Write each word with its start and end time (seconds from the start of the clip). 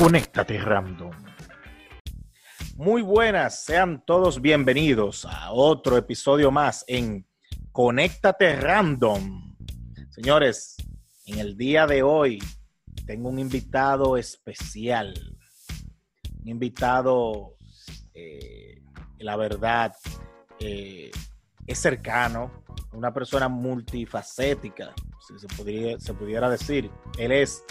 Conéctate 0.00 0.56
Random. 0.56 1.10
Muy 2.76 3.02
buenas, 3.02 3.62
sean 3.62 4.02
todos 4.06 4.40
bienvenidos 4.40 5.26
a 5.26 5.52
otro 5.52 5.98
episodio 5.98 6.50
más 6.50 6.86
en 6.88 7.28
Conéctate 7.70 8.56
Random. 8.56 9.58
Señores, 10.08 10.76
en 11.26 11.38
el 11.38 11.54
día 11.54 11.86
de 11.86 12.02
hoy 12.02 12.38
tengo 13.04 13.28
un 13.28 13.38
invitado 13.38 14.16
especial. 14.16 15.12
Un 16.40 16.48
invitado, 16.48 17.56
eh, 18.14 18.80
la 19.18 19.36
verdad, 19.36 19.92
eh, 20.60 21.10
es 21.66 21.78
cercano, 21.78 22.64
una 22.94 23.12
persona 23.12 23.50
multifacética, 23.50 24.94
si 25.28 25.38
se, 25.38 25.46
podría, 25.54 26.00
se 26.00 26.14
pudiera 26.14 26.48
decir. 26.48 26.90
Él 27.18 27.32
es 27.32 27.62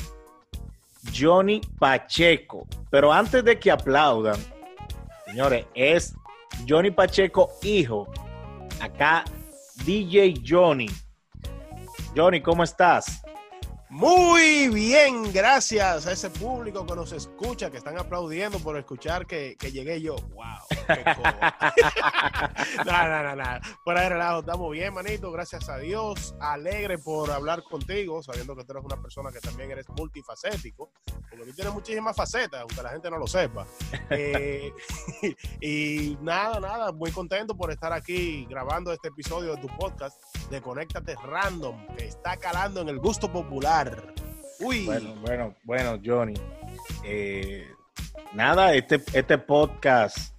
Johnny 1.14 1.62
Pacheco. 1.80 2.68
Pero 2.90 3.12
antes 3.12 3.44
de 3.44 3.60
que 3.60 3.72
aplaudan, 3.72 4.38
señores, 5.26 5.66
es 5.74 6.14
Johnny 6.68 6.92
Pacheco, 6.92 7.52
hijo. 7.62 8.08
Acá, 8.82 9.24
DJ 9.86 10.42
Johnny. 10.46 10.88
Johnny, 12.16 12.42
¿cómo 12.42 12.64
estás? 12.64 13.22
Muy 13.90 14.70
bien, 14.70 15.34
gracias 15.34 16.06
a 16.06 16.12
ese 16.12 16.30
público 16.30 16.86
que 16.86 16.96
nos 16.96 17.12
escucha, 17.12 17.72
que 17.72 17.78
están 17.78 17.98
aplaudiendo 17.98 18.60
por 18.60 18.78
escuchar 18.78 19.26
que, 19.26 19.56
que 19.58 19.72
llegué 19.72 20.00
yo. 20.00 20.16
¡Wow! 20.16 20.46
¡Qué 20.88 21.04
no, 22.86 23.24
no, 23.24 23.36
no. 23.36 23.60
Fuera 23.84 24.02
de 24.02 24.10
relajo, 24.10 24.40
estamos 24.40 24.72
bien, 24.72 24.94
manito, 24.94 25.32
gracias 25.32 25.70
a 25.70 25.78
Dios. 25.78 26.36
Alegre 26.40 26.98
por 26.98 27.32
hablar 27.32 27.64
contigo, 27.64 28.22
sabiendo 28.24 28.56
que 28.56 28.64
tú 28.64 28.74
eres 28.74 28.84
una 28.84 29.02
persona 29.02 29.32
que 29.32 29.40
también 29.40 29.72
eres 29.72 29.88
multifacético, 29.90 30.92
porque 31.30 31.46
tú 31.46 31.54
tienes 31.54 31.74
muchísimas 31.74 32.16
facetas, 32.16 32.62
aunque 32.62 32.82
la 32.82 32.90
gente 32.90 33.10
no 33.10 33.18
lo 33.18 33.28
sepa. 33.28 33.66
Eh, 34.10 34.74
y 35.62 36.18
nada, 36.22 36.60
nada, 36.60 36.92
muy 36.92 37.12
contento 37.12 37.56
por 37.56 37.72
estar 37.72 37.94
aquí 37.94 38.46
grabando 38.50 38.92
este 38.92 39.10
episodio 39.10 39.56
de 39.56 39.62
tu 39.62 39.68
podcast 39.78 40.18
de 40.50 40.62
Conéctate 40.62 41.16
Random, 41.16 41.88
que 41.96 42.08
está 42.08 42.38
calando 42.38 42.82
en 42.82 42.90
el 42.90 43.00
gusto 43.00 43.32
popular. 43.32 44.14
Uy. 44.60 44.86
Bueno, 44.86 45.16
bueno, 45.22 45.56
bueno, 45.64 46.00
Johnny. 46.04 46.34
Eh, 47.04 47.68
nada, 48.34 48.74
este, 48.74 49.02
este 49.14 49.38
podcast, 49.38 50.36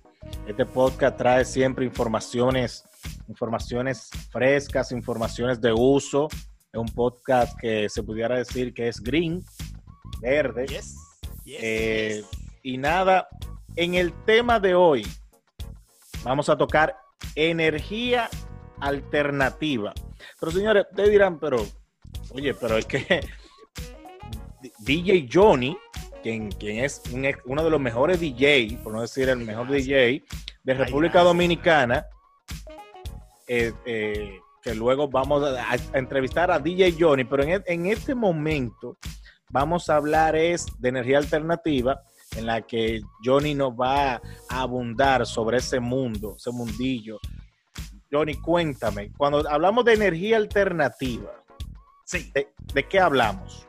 este 0.51 0.67
podcast 0.67 1.17
trae 1.17 1.45
siempre 1.45 1.84
informaciones, 1.84 2.84
informaciones 3.29 4.11
frescas, 4.33 4.91
informaciones 4.91 5.61
de 5.61 5.73
uso. 5.73 6.29
Es 6.73 6.81
un 6.81 6.89
podcast 6.89 7.56
que 7.56 7.89
se 7.89 8.03
pudiera 8.03 8.37
decir 8.37 8.75
que 8.75 8.89
es 8.89 9.01
green, 9.01 9.45
verde. 10.21 10.67
Yes, 10.67 10.97
yes, 11.45 11.59
Eh, 11.62 12.15
yes. 12.17 12.41
Y 12.65 12.78
nada, 12.78 13.28
en 13.77 13.95
el 13.95 14.12
tema 14.25 14.59
de 14.59 14.75
hoy 14.75 15.06
vamos 16.25 16.48
a 16.48 16.59
tocar 16.59 16.97
energía 17.37 18.28
alternativa. 18.81 19.95
Pero 20.41 20.51
señores, 20.51 20.87
ustedes 20.91 21.11
dirán, 21.11 21.39
pero, 21.39 21.65
oye, 22.34 22.55
pero 22.55 22.77
es 22.77 22.87
que 22.87 23.21
DJ 24.81 25.28
Johnny, 25.33 25.78
quien, 26.22 26.50
quien 26.52 26.84
es 26.84 27.02
un 27.12 27.26
uno 27.46 27.64
de 27.64 27.70
los 27.70 27.80
mejores 27.80 28.20
DJ, 28.20 28.78
por 28.82 28.92
no 28.92 29.00
decir 29.02 29.28
el 29.28 29.38
mejor 29.38 29.68
DJ 29.68 30.24
de 30.64 30.74
República. 30.74 31.22
Dominicana, 31.22 32.06
eh, 33.48 33.72
eh, 33.84 34.38
que 34.62 34.74
luego 34.74 35.08
vamos 35.08 35.42
a, 35.42 35.72
a 35.72 35.98
entrevistar 35.98 36.50
a 36.50 36.58
DJ 36.58 36.94
Johnny, 36.98 37.24
pero 37.24 37.42
en, 37.42 37.50
e- 37.50 37.62
en 37.66 37.86
este 37.86 38.14
momento 38.14 38.96
vamos 39.50 39.88
a 39.91 39.96
hablar 39.96 40.36
es 40.36 40.66
de 40.78 40.91
energía 40.91 41.18
alternativa 41.18 42.00
en 42.36 42.46
la 42.46 42.62
que 42.62 43.00
Johnny 43.24 43.54
nos 43.54 43.72
va 43.72 44.14
a 44.14 44.20
abundar 44.50 45.26
sobre 45.26 45.58
ese 45.58 45.80
mundo, 45.80 46.34
ese 46.36 46.50
mundillo. 46.52 47.18
Johnny, 48.12 48.34
cuéntame, 48.34 49.10
cuando 49.16 49.48
hablamos 49.48 49.84
de 49.84 49.94
energía 49.94 50.36
alternativa, 50.36 51.30
Sí. 52.04 52.30
¿de, 52.34 52.53
de 52.75 52.82
qué 52.88 52.98
hablamos? 52.98 53.64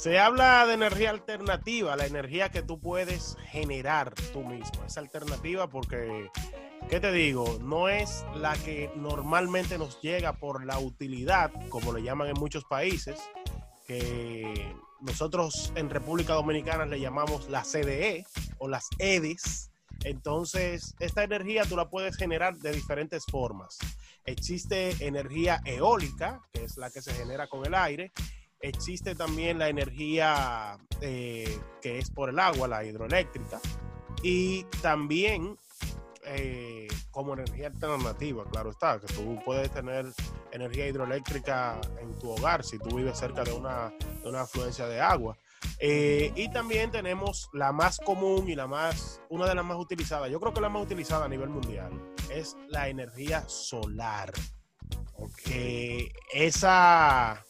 Se 0.00 0.18
habla 0.18 0.66
de 0.66 0.72
energía 0.72 1.10
alternativa, 1.10 1.94
la 1.94 2.06
energía 2.06 2.48
que 2.48 2.62
tú 2.62 2.80
puedes 2.80 3.36
generar 3.50 4.14
tú 4.32 4.42
mismo. 4.42 4.82
Es 4.86 4.96
alternativa 4.96 5.68
porque, 5.68 6.30
¿qué 6.88 7.00
te 7.00 7.12
digo? 7.12 7.58
No 7.60 7.90
es 7.90 8.24
la 8.34 8.54
que 8.54 8.90
normalmente 8.96 9.76
nos 9.76 10.00
llega 10.00 10.32
por 10.32 10.64
la 10.64 10.78
utilidad, 10.78 11.52
como 11.68 11.92
le 11.92 12.02
llaman 12.02 12.28
en 12.28 12.40
muchos 12.40 12.64
países, 12.64 13.20
que 13.86 14.74
nosotros 15.02 15.70
en 15.74 15.90
República 15.90 16.32
Dominicana 16.32 16.86
le 16.86 16.98
llamamos 16.98 17.50
la 17.50 17.62
CDE 17.62 18.24
o 18.56 18.68
las 18.68 18.88
EDIs. 18.98 19.70
Entonces, 20.04 20.94
esta 20.98 21.24
energía 21.24 21.66
tú 21.66 21.76
la 21.76 21.90
puedes 21.90 22.16
generar 22.16 22.56
de 22.56 22.72
diferentes 22.72 23.26
formas. 23.26 23.76
Existe 24.24 24.96
energía 25.06 25.60
eólica, 25.66 26.40
que 26.54 26.64
es 26.64 26.78
la 26.78 26.88
que 26.88 27.02
se 27.02 27.12
genera 27.12 27.48
con 27.48 27.66
el 27.66 27.74
aire, 27.74 28.12
existe 28.60 29.14
también 29.14 29.58
la 29.58 29.68
energía 29.68 30.78
eh, 31.00 31.58
que 31.80 31.98
es 31.98 32.10
por 32.10 32.30
el 32.30 32.38
agua, 32.38 32.68
la 32.68 32.84
hidroeléctrica, 32.84 33.60
y 34.22 34.64
también 34.82 35.56
eh, 36.24 36.86
como 37.10 37.34
energía 37.34 37.68
alternativa, 37.68 38.44
claro 38.50 38.70
está, 38.70 39.00
que 39.00 39.12
tú 39.12 39.38
puedes 39.44 39.70
tener 39.70 40.06
energía 40.52 40.86
hidroeléctrica 40.86 41.80
en 42.00 42.18
tu 42.18 42.30
hogar 42.30 42.64
si 42.64 42.78
tú 42.78 42.96
vives 42.96 43.18
cerca 43.18 43.42
de 43.42 43.52
una, 43.52 43.92
de 44.22 44.28
una 44.28 44.42
afluencia 44.42 44.86
de 44.86 45.00
agua. 45.00 45.36
Eh, 45.78 46.32
y 46.36 46.50
también 46.50 46.90
tenemos 46.90 47.48
la 47.52 47.72
más 47.72 47.98
común 47.98 48.48
y 48.48 48.54
la 48.54 48.66
más, 48.66 49.20
una 49.30 49.46
de 49.46 49.54
las 49.54 49.64
más 49.64 49.78
utilizadas, 49.78 50.30
yo 50.30 50.38
creo 50.40 50.52
que 50.52 50.60
la 50.60 50.68
más 50.68 50.82
utilizada 50.82 51.24
a 51.24 51.28
nivel 51.28 51.48
mundial, 51.48 51.90
es 52.30 52.56
la 52.68 52.88
energía 52.88 53.48
solar. 53.48 54.32
Que 55.44 56.12
esa, 56.32 57.44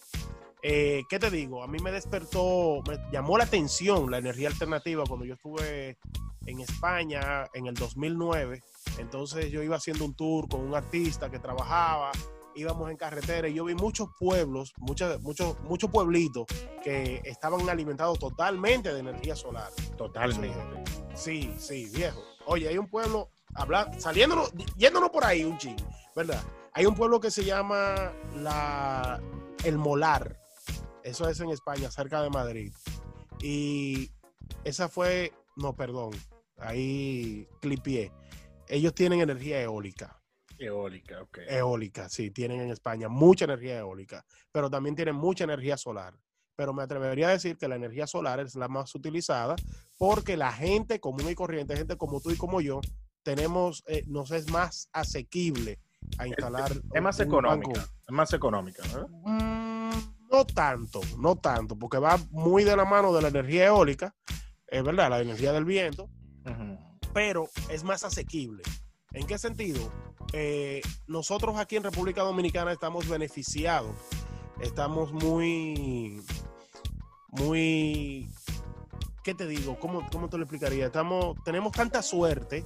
eh, 0.62 1.02
¿qué 1.08 1.18
te 1.18 1.30
digo? 1.30 1.62
A 1.62 1.66
mí 1.66 1.78
me 1.78 1.92
despertó, 1.92 2.82
me 2.86 2.98
llamó 3.12 3.38
la 3.38 3.44
atención 3.44 4.10
la 4.10 4.18
energía 4.18 4.48
alternativa 4.48 5.04
cuando 5.06 5.24
yo 5.24 5.34
estuve 5.34 5.98
en 6.46 6.60
España 6.60 7.48
en 7.54 7.66
el 7.66 7.74
2009. 7.74 8.62
Entonces 8.98 9.50
yo 9.50 9.62
iba 9.62 9.76
haciendo 9.76 10.04
un 10.04 10.14
tour 10.14 10.48
con 10.48 10.60
un 10.60 10.74
artista 10.74 11.30
que 11.30 11.38
trabajaba, 11.38 12.10
íbamos 12.54 12.90
en 12.90 12.96
carretera 12.96 13.48
y 13.48 13.54
yo 13.54 13.64
vi 13.64 13.74
muchos 13.74 14.08
pueblos, 14.18 14.72
muchos, 14.78 15.20
muchos, 15.22 15.58
muchos 15.60 15.90
pueblitos 15.90 16.46
que 16.82 17.20
estaban 17.24 17.68
alimentados 17.68 18.18
totalmente 18.18 18.92
de 18.92 19.00
energía 19.00 19.36
solar. 19.36 19.70
Totalmente. 19.96 20.58
Sí, 21.14 21.54
sí, 21.58 21.90
viejo. 21.94 22.22
Oye, 22.46 22.68
hay 22.68 22.78
un 22.78 22.88
pueblo, 22.88 23.30
habla, 23.54 23.90
saliéndonos, 23.98 24.52
yéndonos 24.76 25.10
por 25.10 25.24
ahí 25.24 25.44
un 25.44 25.58
ching, 25.58 25.76
¿verdad? 26.16 26.42
Hay 26.72 26.86
un 26.86 26.94
pueblo 26.94 27.20
que 27.20 27.30
se 27.30 27.44
llama 27.44 28.12
la, 28.36 29.20
El 29.64 29.76
Molar. 29.76 30.39
Eso 31.04 31.28
es 31.28 31.40
en 31.40 31.50
España, 31.50 31.90
cerca 31.90 32.22
de 32.22 32.30
Madrid. 32.30 32.72
Y 33.40 34.10
esa 34.64 34.88
fue, 34.88 35.32
no, 35.56 35.74
perdón, 35.74 36.10
ahí 36.58 37.48
clipié. 37.60 38.12
Ellos 38.68 38.94
tienen 38.94 39.20
energía 39.20 39.60
eólica. 39.62 40.20
Eólica, 40.58 41.22
ok. 41.22 41.38
Eólica, 41.48 42.08
sí, 42.08 42.30
tienen 42.30 42.60
en 42.60 42.70
España 42.70 43.08
mucha 43.08 43.46
energía 43.46 43.78
eólica, 43.78 44.24
pero 44.52 44.68
también 44.68 44.94
tienen 44.94 45.14
mucha 45.14 45.44
energía 45.44 45.76
solar. 45.76 46.14
Pero 46.54 46.74
me 46.74 46.82
atrevería 46.82 47.28
a 47.28 47.32
decir 47.32 47.56
que 47.56 47.68
la 47.68 47.76
energía 47.76 48.06
solar 48.06 48.40
es 48.40 48.54
la 48.54 48.68
más 48.68 48.94
utilizada 48.94 49.56
porque 49.98 50.36
la 50.36 50.52
gente 50.52 51.00
común 51.00 51.30
y 51.30 51.34
corriente, 51.34 51.76
gente 51.76 51.96
como 51.96 52.20
tú 52.20 52.30
y 52.30 52.36
como 52.36 52.60
yo, 52.60 52.80
tenemos, 53.22 53.82
eh, 53.86 54.04
nos 54.06 54.30
es 54.30 54.50
más 54.50 54.88
asequible 54.92 55.78
a 56.18 56.26
instalar. 56.26 56.72
Es 56.92 57.02
más 57.02 57.20
económica. 57.20 57.80
Es 57.80 58.12
más 58.12 58.32
económica, 58.32 58.82
¿verdad? 58.82 59.08
Mm, 59.08 59.69
no 60.30 60.44
tanto, 60.44 61.00
no 61.18 61.36
tanto, 61.36 61.76
porque 61.76 61.98
va 61.98 62.18
muy 62.30 62.64
de 62.64 62.76
la 62.76 62.84
mano 62.84 63.12
de 63.12 63.22
la 63.22 63.28
energía 63.28 63.66
eólica, 63.66 64.14
es 64.66 64.82
verdad, 64.82 65.10
la 65.10 65.20
energía 65.20 65.52
del 65.52 65.64
viento, 65.64 66.08
pero 67.12 67.48
es 67.68 67.82
más 67.82 68.04
asequible. 68.04 68.62
¿En 69.12 69.26
qué 69.26 69.38
sentido? 69.38 69.92
Eh, 70.32 70.80
nosotros 71.08 71.58
aquí 71.58 71.76
en 71.76 71.82
República 71.82 72.22
Dominicana 72.22 72.72
estamos 72.72 73.08
beneficiados, 73.08 73.96
estamos 74.60 75.12
muy, 75.12 76.22
muy, 77.28 78.28
¿qué 79.24 79.34
te 79.34 79.48
digo? 79.48 79.78
¿Cómo, 79.80 80.06
cómo 80.12 80.28
te 80.28 80.36
lo 80.36 80.44
explicaría? 80.44 80.86
Estamos, 80.86 81.36
tenemos 81.44 81.72
tanta 81.72 82.02
suerte 82.02 82.64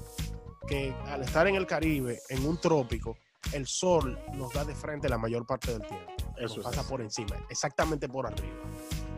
que 0.69 0.95
al 1.07 1.23
estar 1.23 1.47
en 1.47 1.55
el 1.55 1.67
Caribe, 1.67 2.21
en 2.29 2.47
un 2.47 2.61
trópico, 2.61 3.17
el 3.53 3.67
sol 3.67 4.19
nos 4.35 4.53
da 4.53 4.65
de 4.65 4.75
frente 4.75 5.09
la 5.09 5.19
mayor 5.19 5.47
parte 5.47 5.73
del 5.73 5.87
tiempo. 5.87 6.13
Eso 6.37 6.57
nos 6.57 6.65
pasa 6.65 6.83
por 6.89 7.01
encima, 7.01 7.37
exactamente 7.49 8.09
por 8.09 8.27
arriba. 8.27 8.55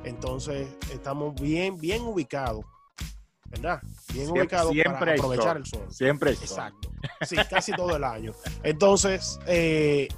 Entonces, 0.05 0.69
estamos 0.93 1.34
bien, 1.40 1.78
bien 1.78 2.02
ubicados, 2.02 2.64
¿verdad? 3.46 3.81
Bien 4.12 4.25
Siempre- 4.26 4.43
ubicados 4.43 4.73
siempre 4.73 4.99
para 4.99 5.12
aprovechar 5.14 5.46
sol. 5.46 5.56
el 5.56 5.67
sol. 5.67 5.93
Siempre 5.94 6.31
hay 6.31 6.37
sol. 6.37 6.44
Exacto. 6.44 6.90
Sí, 7.26 7.37
casi 7.49 7.73
todo 7.73 7.96
el 7.96 8.05
año. 8.05 8.32
Entonces, 8.62 9.38
eh, 9.46 10.08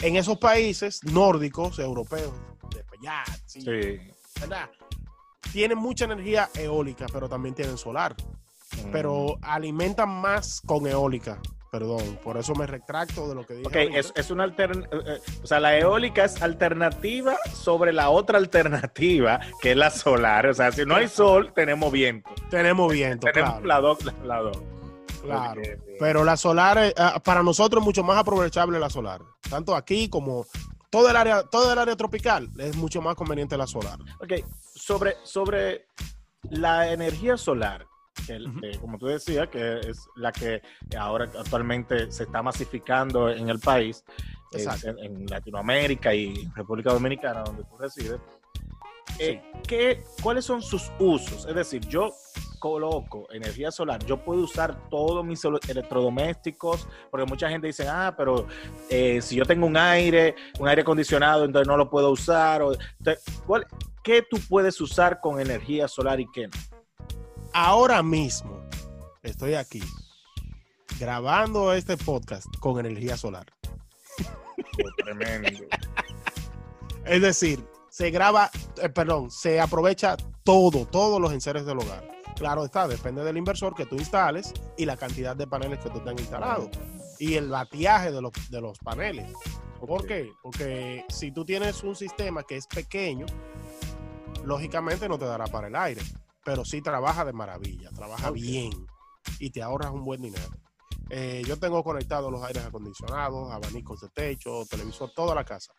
en 0.00 0.16
esos 0.16 0.38
países 0.38 1.00
nórdicos, 1.04 1.78
europeos, 1.78 2.32
de 2.74 2.84
allá, 3.00 3.24
sí, 3.46 3.60
Sí. 3.60 4.10
¿verdad? 4.40 4.68
tienen 5.52 5.76
mucha 5.76 6.06
energía 6.06 6.48
eólica, 6.54 7.04
pero 7.12 7.28
también 7.28 7.54
tienen 7.54 7.76
solar. 7.76 8.14
Pero 8.90 9.36
Mm. 9.38 9.44
alimentan 9.44 10.08
más 10.08 10.62
con 10.64 10.86
eólica. 10.86 11.38
Perdón, 11.76 12.18
por 12.22 12.36
eso 12.36 12.54
me 12.54 12.66
retracto 12.66 13.26
de 13.30 13.34
lo 13.34 13.46
que 13.46 13.54
dije. 13.54 13.66
Ok, 13.66 13.94
es, 13.96 14.12
es 14.14 14.30
una 14.30 14.44
alternativa, 14.44 15.00
o 15.42 15.46
sea, 15.46 15.58
la 15.58 15.78
eólica 15.78 16.22
es 16.26 16.42
alternativa 16.42 17.34
sobre 17.54 17.94
la 17.94 18.10
otra 18.10 18.36
alternativa, 18.36 19.40
que 19.62 19.70
es 19.70 19.76
la 19.78 19.88
solar. 19.88 20.48
O 20.48 20.52
sea, 20.52 20.70
si 20.70 20.84
no 20.84 20.96
hay 20.96 21.08
sol, 21.08 21.50
tenemos 21.54 21.90
viento. 21.90 22.28
Tenemos 22.50 22.92
viento, 22.92 23.26
tenemos 23.32 23.52
claro. 23.52 23.66
la 23.66 23.80
dos, 23.80 23.98
la, 24.22 24.38
dos. 24.42 24.58
claro. 25.22 25.62
Pero 25.98 26.24
la 26.24 26.36
solar, 26.36 26.76
es- 26.76 26.94
ah, 26.98 27.18
para 27.24 27.42
nosotros 27.42 27.80
es 27.80 27.86
mucho 27.86 28.02
más 28.04 28.18
aprovechable 28.18 28.78
la 28.78 28.90
solar. 28.90 29.22
Tanto 29.48 29.74
aquí 29.74 30.10
como 30.10 30.44
todo 30.90 31.08
el 31.08 31.16
área, 31.16 31.42
todo 31.44 31.72
el 31.72 31.78
área 31.78 31.96
tropical 31.96 32.50
es 32.58 32.76
mucho 32.76 33.00
más 33.00 33.14
conveniente 33.14 33.56
la 33.56 33.66
solar. 33.66 33.98
Ok, 34.20 34.44
sobre, 34.74 35.16
sobre 35.22 35.86
la 36.50 36.92
energía 36.92 37.38
solar, 37.38 37.86
que, 38.26 38.36
Ujú. 38.36 38.60
que, 38.60 38.78
como 38.78 38.98
tú 38.98 39.06
decías, 39.06 39.48
que 39.48 39.80
es 39.80 40.08
la 40.16 40.32
que 40.32 40.62
ahora 40.98 41.24
actualmente 41.38 42.10
se 42.12 42.24
está 42.24 42.42
masificando 42.42 43.30
en 43.30 43.48
el 43.48 43.58
país, 43.58 44.04
es 44.50 44.84
en, 44.84 44.98
en 44.98 45.26
Latinoamérica 45.26 46.14
y 46.14 46.46
República 46.54 46.92
Dominicana, 46.92 47.42
donde 47.42 47.64
tú 47.64 47.76
resides. 47.78 48.20
eh, 49.18 49.42
¿qué- 49.66 50.02
¿Cuáles 50.22 50.44
son 50.44 50.62
sus 50.62 50.90
usos? 50.98 51.46
Es 51.46 51.54
decir, 51.54 51.86
yo 51.88 52.12
coloco 52.58 53.26
energía 53.32 53.70
solar, 53.70 54.04
yo 54.06 54.16
puedo 54.16 54.42
usar 54.42 54.88
todos 54.88 55.24
mis 55.24 55.44
electrodomésticos, 55.44 56.86
porque 57.10 57.26
mucha 57.26 57.48
gente 57.48 57.66
dice, 57.66 57.86
ah, 57.88 58.14
pero 58.16 58.46
eh, 58.88 59.20
si 59.20 59.36
yo 59.36 59.44
tengo 59.44 59.66
un 59.66 59.76
aire, 59.76 60.34
un 60.58 60.68
aire 60.68 60.82
acondicionado, 60.82 61.44
entonces 61.44 61.66
no 61.68 61.76
lo 61.76 61.90
puedo 61.90 62.10
usar. 62.10 62.62
o- 62.62 62.72
entonces, 62.98 63.24
¿cuál- 63.46 63.66
¿Qué 64.02 64.22
tú 64.28 64.36
puedes 64.48 64.80
usar 64.80 65.20
con 65.20 65.38
energía 65.40 65.86
solar 65.86 66.18
y 66.18 66.26
qué 66.32 66.48
no? 66.48 66.54
Ahora 67.54 68.02
mismo 68.02 68.66
estoy 69.22 69.54
aquí 69.54 69.82
grabando 70.98 71.74
este 71.74 71.98
podcast 71.98 72.46
con 72.60 72.78
energía 72.78 73.18
solar. 73.18 73.46
tremendo. 74.96 75.64
Es 77.04 77.20
decir, 77.20 77.62
se 77.90 78.10
graba, 78.10 78.50
eh, 78.80 78.88
perdón, 78.88 79.30
se 79.30 79.60
aprovecha 79.60 80.16
todo, 80.44 80.86
todos 80.86 81.20
los 81.20 81.32
enseres 81.32 81.66
del 81.66 81.78
hogar. 81.78 82.08
Claro 82.36 82.64
está, 82.64 82.88
depende 82.88 83.22
del 83.22 83.36
inversor 83.36 83.74
que 83.74 83.84
tú 83.84 83.96
instales 83.96 84.54
y 84.78 84.86
la 84.86 84.96
cantidad 84.96 85.36
de 85.36 85.46
paneles 85.46 85.80
que 85.80 85.90
tú 85.90 85.98
tengas 85.98 86.22
instalados 86.22 86.70
y 87.18 87.34
el 87.34 87.50
bateaje 87.50 88.12
de 88.12 88.22
los, 88.22 88.32
de 88.50 88.60
los 88.62 88.78
paneles. 88.78 89.30
¿Por 89.78 90.06
qué? 90.06 90.30
Porque 90.42 91.04
si 91.10 91.32
tú 91.32 91.44
tienes 91.44 91.82
un 91.82 91.96
sistema 91.96 92.44
que 92.44 92.56
es 92.56 92.66
pequeño, 92.66 93.26
lógicamente 94.44 95.06
no 95.06 95.18
te 95.18 95.26
dará 95.26 95.46
para 95.48 95.66
el 95.66 95.76
aire, 95.76 96.00
pero 96.44 96.64
sí 96.64 96.82
trabaja 96.82 97.24
de 97.24 97.32
maravilla, 97.32 97.90
trabaja 97.90 98.30
bien 98.30 98.72
y 99.38 99.50
te 99.50 99.62
ahorras 99.62 99.90
un 99.92 100.04
buen 100.04 100.22
dinero. 100.22 100.50
Eh, 101.10 101.42
yo 101.46 101.58
tengo 101.58 101.82
conectados 101.84 102.32
los 102.32 102.42
aires 102.42 102.64
acondicionados, 102.64 103.52
abanicos 103.52 104.00
de 104.00 104.08
techo, 104.08 104.64
televisor, 104.68 105.10
toda 105.14 105.34
la 105.34 105.44
casa 105.44 105.72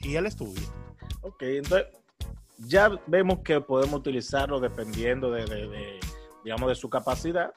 y 0.00 0.14
el 0.14 0.26
estudio. 0.26 0.66
Ok, 1.22 1.42
entonces 1.42 1.88
ya 2.58 2.90
vemos 3.06 3.40
que 3.40 3.60
podemos 3.60 4.00
utilizarlo 4.00 4.60
dependiendo 4.60 5.30
de, 5.30 5.44
de- 5.46 5.68
de, 5.68 6.00
digamos, 6.44 6.68
de 6.68 6.74
su 6.74 6.88
capacidad 6.88 7.52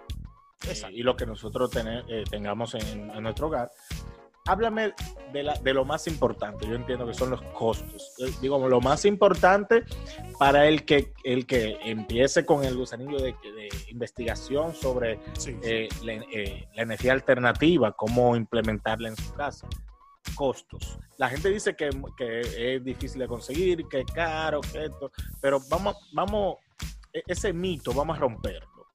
eh, 0.68 0.81
y 0.92 1.04
lo 1.04 1.15
que 1.15 1.25
nosotros 1.25 1.69
tene- 1.71 2.04
eh, 2.07 2.24
tengamos 2.30 2.74
en, 2.75 3.09
en 3.12 3.24
nuestro 3.24 3.47
hogar. 3.47 3.71
Háblame 4.45 4.93
de, 5.31 5.43
la, 5.43 5.53
de 5.53 5.73
lo 5.73 5.85
más 5.85 6.07
importante, 6.07 6.67
yo 6.67 6.75
entiendo 6.75 7.05
que 7.05 7.13
son 7.13 7.29
los 7.29 7.41
costos. 7.53 8.13
Eh, 8.19 8.31
Digo, 8.41 8.67
lo 8.67 8.81
más 8.81 9.05
importante 9.05 9.83
para 10.39 10.67
el 10.67 10.83
que, 10.83 11.13
el 11.23 11.45
que 11.45 11.77
empiece 11.83 12.45
con 12.45 12.63
el 12.63 12.75
gusanillo 12.75 13.17
de, 13.17 13.33
de 13.33 13.69
investigación 13.89 14.73
sobre 14.73 15.19
Sí, 15.38 15.51
sí. 15.53 15.57
eh, 15.63 15.89
la, 16.03 16.13
eh, 16.13 16.67
la 16.75 16.83
energía 16.83 17.13
alternativa, 17.13 17.91
cómo 17.93 18.35
implementarla 18.35 19.09
en 19.09 19.15
su 19.15 19.31
casa. 19.33 19.67
Costos. 20.35 20.97
La 21.17 21.29
gente 21.29 21.49
dice 21.49 21.75
que, 21.75 21.89
que 22.17 22.75
es 22.75 22.83
difícil 22.83 23.19
de 23.19 23.27
conseguir, 23.27 23.87
que 23.87 23.99
es 23.99 24.05
caro, 24.11 24.61
que 24.61 24.85
esto, 24.85 25.11
pero 25.39 25.59
vamos, 25.69 25.95
vamos, 26.13 26.55
e- 27.13 27.23
ese 27.27 27.53
mito, 27.53 27.94
vamos 27.94 28.17
a 28.17 28.21
romperlo. 28.21 28.87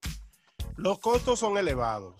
Los 0.76 0.98
costos 0.98 1.38
son 1.38 1.56
elevados. 1.56 2.14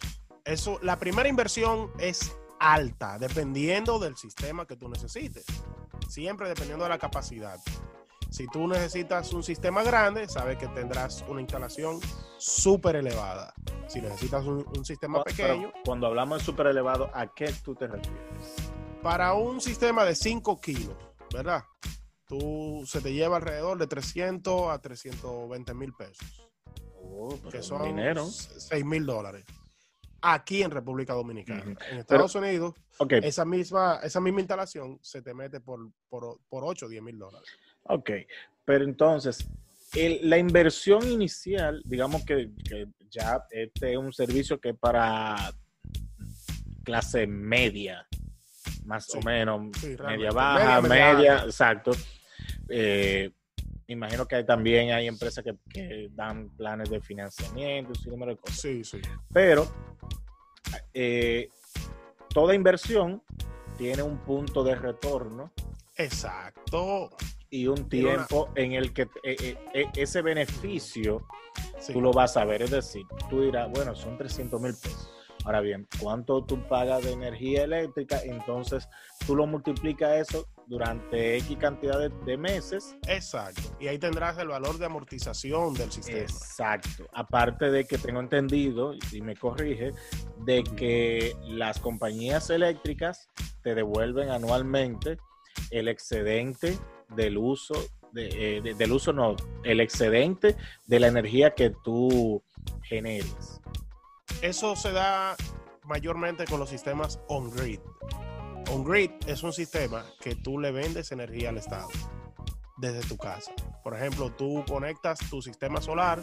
Eso, 0.44 0.78
la 0.82 0.96
primera 0.98 1.28
inversión 1.28 1.90
es 1.98 2.36
alta, 2.58 3.18
dependiendo 3.18 3.98
del 3.98 4.16
sistema 4.16 4.66
que 4.66 4.76
tú 4.76 4.88
necesites. 4.88 5.44
Siempre 6.08 6.48
dependiendo 6.48 6.84
de 6.84 6.90
la 6.90 6.98
capacidad. 6.98 7.58
Si 8.30 8.46
tú 8.48 8.66
necesitas 8.66 9.32
un 9.32 9.42
sistema 9.42 9.82
grande, 9.82 10.28
sabes 10.28 10.58
que 10.58 10.66
tendrás 10.68 11.24
una 11.28 11.40
instalación 11.40 12.00
súper 12.38 12.96
elevada. 12.96 13.54
Si 13.86 14.00
necesitas 14.00 14.44
un, 14.44 14.66
un 14.76 14.84
sistema 14.84 15.22
Pero 15.24 15.36
pequeño, 15.36 15.72
cuando 15.84 16.06
hablamos 16.06 16.38
de 16.38 16.44
súper 16.44 16.66
elevado, 16.66 17.10
¿a 17.14 17.32
qué 17.32 17.52
tú 17.64 17.74
te 17.74 17.86
refieres? 17.86 18.66
para 19.06 19.34
un 19.34 19.60
sistema 19.60 20.04
de 20.04 20.16
5 20.16 20.60
kilos, 20.60 20.96
¿verdad? 21.32 21.62
Tú 22.26 22.82
se 22.86 23.00
te 23.00 23.12
lleva 23.12 23.36
alrededor 23.36 23.78
de 23.78 23.86
300 23.86 24.68
a 24.68 24.80
320 24.80 25.74
mil 25.74 25.92
pesos. 25.92 26.48
Oh, 27.04 27.38
que 27.48 27.62
son 27.62 27.84
dinero. 27.84 28.26
6 28.26 28.84
mil 28.84 29.06
dólares. 29.06 29.44
Aquí 30.22 30.62
en 30.62 30.70
República 30.70 31.12
Dominicana. 31.14 31.76
En 31.90 31.98
Estados 31.98 32.34
Unidos, 32.34 32.74
esa 33.22 33.44
misma, 33.44 34.00
esa 34.02 34.20
misma 34.20 34.40
instalación 34.40 34.98
se 35.02 35.22
te 35.22 35.34
mete 35.34 35.60
por, 35.60 35.90
por, 36.08 36.38
por 36.48 36.64
8 36.64 36.86
o 36.86 36.88
10 36.88 37.02
mil 37.02 37.18
dólares. 37.18 37.48
ok. 37.84 38.10
Pero 38.64 38.84
entonces, 38.84 39.46
el- 39.94 40.28
la 40.28 40.38
inversión 40.38 41.06
inicial, 41.08 41.80
digamos 41.84 42.24
que, 42.24 42.50
que 42.68 42.88
ya 43.10 43.40
este 43.50 43.92
es 43.92 43.98
un 43.98 44.12
servicio 44.12 44.58
que 44.60 44.70
es 44.70 44.76
para 44.78 45.36
clase 46.82 47.26
media, 47.26 48.06
más 48.84 49.04
Sí, 49.06 49.18
o 49.18 49.22
menos, 49.22 49.70
sí, 49.78 49.96
media 50.04 50.30
baja, 50.30 50.58
Media, 50.58 50.80
media 50.80 51.14
media, 51.14 51.32
alta. 51.34 51.46
exacto. 51.46 51.90
Eh, 52.68 53.30
imagino 53.88 54.26
que 54.26 54.42
también 54.44 54.92
hay 54.92 55.06
empresas 55.06 55.44
que, 55.44 55.54
que 55.68 56.08
dan 56.12 56.50
planes 56.56 56.90
de 56.90 57.00
financiamiento, 57.00 57.92
un 58.04 58.10
número 58.12 58.32
de 58.32 58.38
cosas. 58.38 58.58
Sí, 58.58 58.84
sí. 58.84 59.00
Pero 59.32 59.66
eh, 60.94 61.48
toda 62.28 62.54
inversión 62.54 63.22
tiene 63.76 64.02
un 64.02 64.18
punto 64.18 64.64
de 64.64 64.74
retorno 64.74 65.52
Exacto. 65.96 67.10
y 67.50 67.66
un 67.66 67.88
tiempo 67.88 68.50
en 68.54 68.72
el 68.72 68.92
que 68.92 69.02
eh, 69.22 69.36
eh, 69.40 69.58
eh, 69.74 69.86
ese 69.94 70.22
beneficio 70.22 71.26
Sí. 71.78 71.92
tú 71.92 72.00
lo 72.00 72.12
vas 72.12 72.36
a 72.36 72.44
ver. 72.44 72.62
Es 72.62 72.70
decir, 72.70 73.06
tú 73.30 73.42
dirás, 73.42 73.70
bueno, 73.70 73.94
son 73.94 74.18
300 74.18 74.60
mil 74.60 74.72
pesos. 74.72 75.10
Ahora 75.44 75.60
bien, 75.60 75.86
¿cuánto 76.00 76.42
tú 76.44 76.60
pagas 76.68 77.04
de 77.04 77.12
energía 77.12 77.64
eléctrica? 77.64 78.20
Entonces 78.24 78.88
tú 79.26 79.36
lo 79.36 79.46
multiplicas 79.46 80.28
eso 80.28 80.48
durante 80.66 81.36
X 81.38 81.56
cantidad 81.58 81.98
de, 81.98 82.08
de 82.24 82.36
meses. 82.36 82.96
Exacto. 83.06 83.62
Y 83.80 83.88
ahí 83.88 83.98
tendrás 83.98 84.36
el 84.38 84.48
valor 84.48 84.78
de 84.78 84.86
amortización 84.86 85.74
del 85.74 85.92
sistema. 85.92 86.18
Exacto. 86.20 87.06
Aparte 87.14 87.70
de 87.70 87.84
que 87.86 87.98
tengo 87.98 88.20
entendido, 88.20 88.92
y 89.12 89.20
me 89.20 89.36
corrige, 89.36 89.92
de 90.44 90.62
que 90.64 91.34
las 91.44 91.78
compañías 91.78 92.50
eléctricas 92.50 93.28
te 93.62 93.74
devuelven 93.74 94.30
anualmente 94.30 95.18
el 95.70 95.88
excedente 95.88 96.78
del 97.14 97.38
uso, 97.38 97.74
de, 98.12 98.56
eh, 98.56 98.60
de- 98.60 98.74
del 98.74 98.92
uso 98.92 99.12
no, 99.12 99.36
el 99.62 99.80
excedente 99.80 100.56
de 100.86 101.00
la 101.00 101.06
energía 101.08 101.54
que 101.54 101.70
tú 101.84 102.42
generes. 102.82 103.60
Eso 104.42 104.74
se 104.76 104.92
da 104.92 105.36
mayormente 105.84 106.44
con 106.44 106.58
los 106.60 106.68
sistemas 106.68 107.20
on-grid. 107.28 107.80
On-grid 108.70 109.10
es 109.26 109.42
un 109.42 109.52
sistema 109.52 110.04
que 110.20 110.34
tú 110.34 110.58
le 110.58 110.72
vendes 110.72 111.12
energía 111.12 111.50
al 111.50 111.58
Estado 111.58 111.88
desde 112.78 113.00
tu 113.08 113.16
casa. 113.16 113.52
Por 113.82 113.94
ejemplo, 113.94 114.30
tú 114.32 114.64
conectas 114.68 115.18
tu 115.30 115.40
sistema 115.40 115.80
solar, 115.80 116.22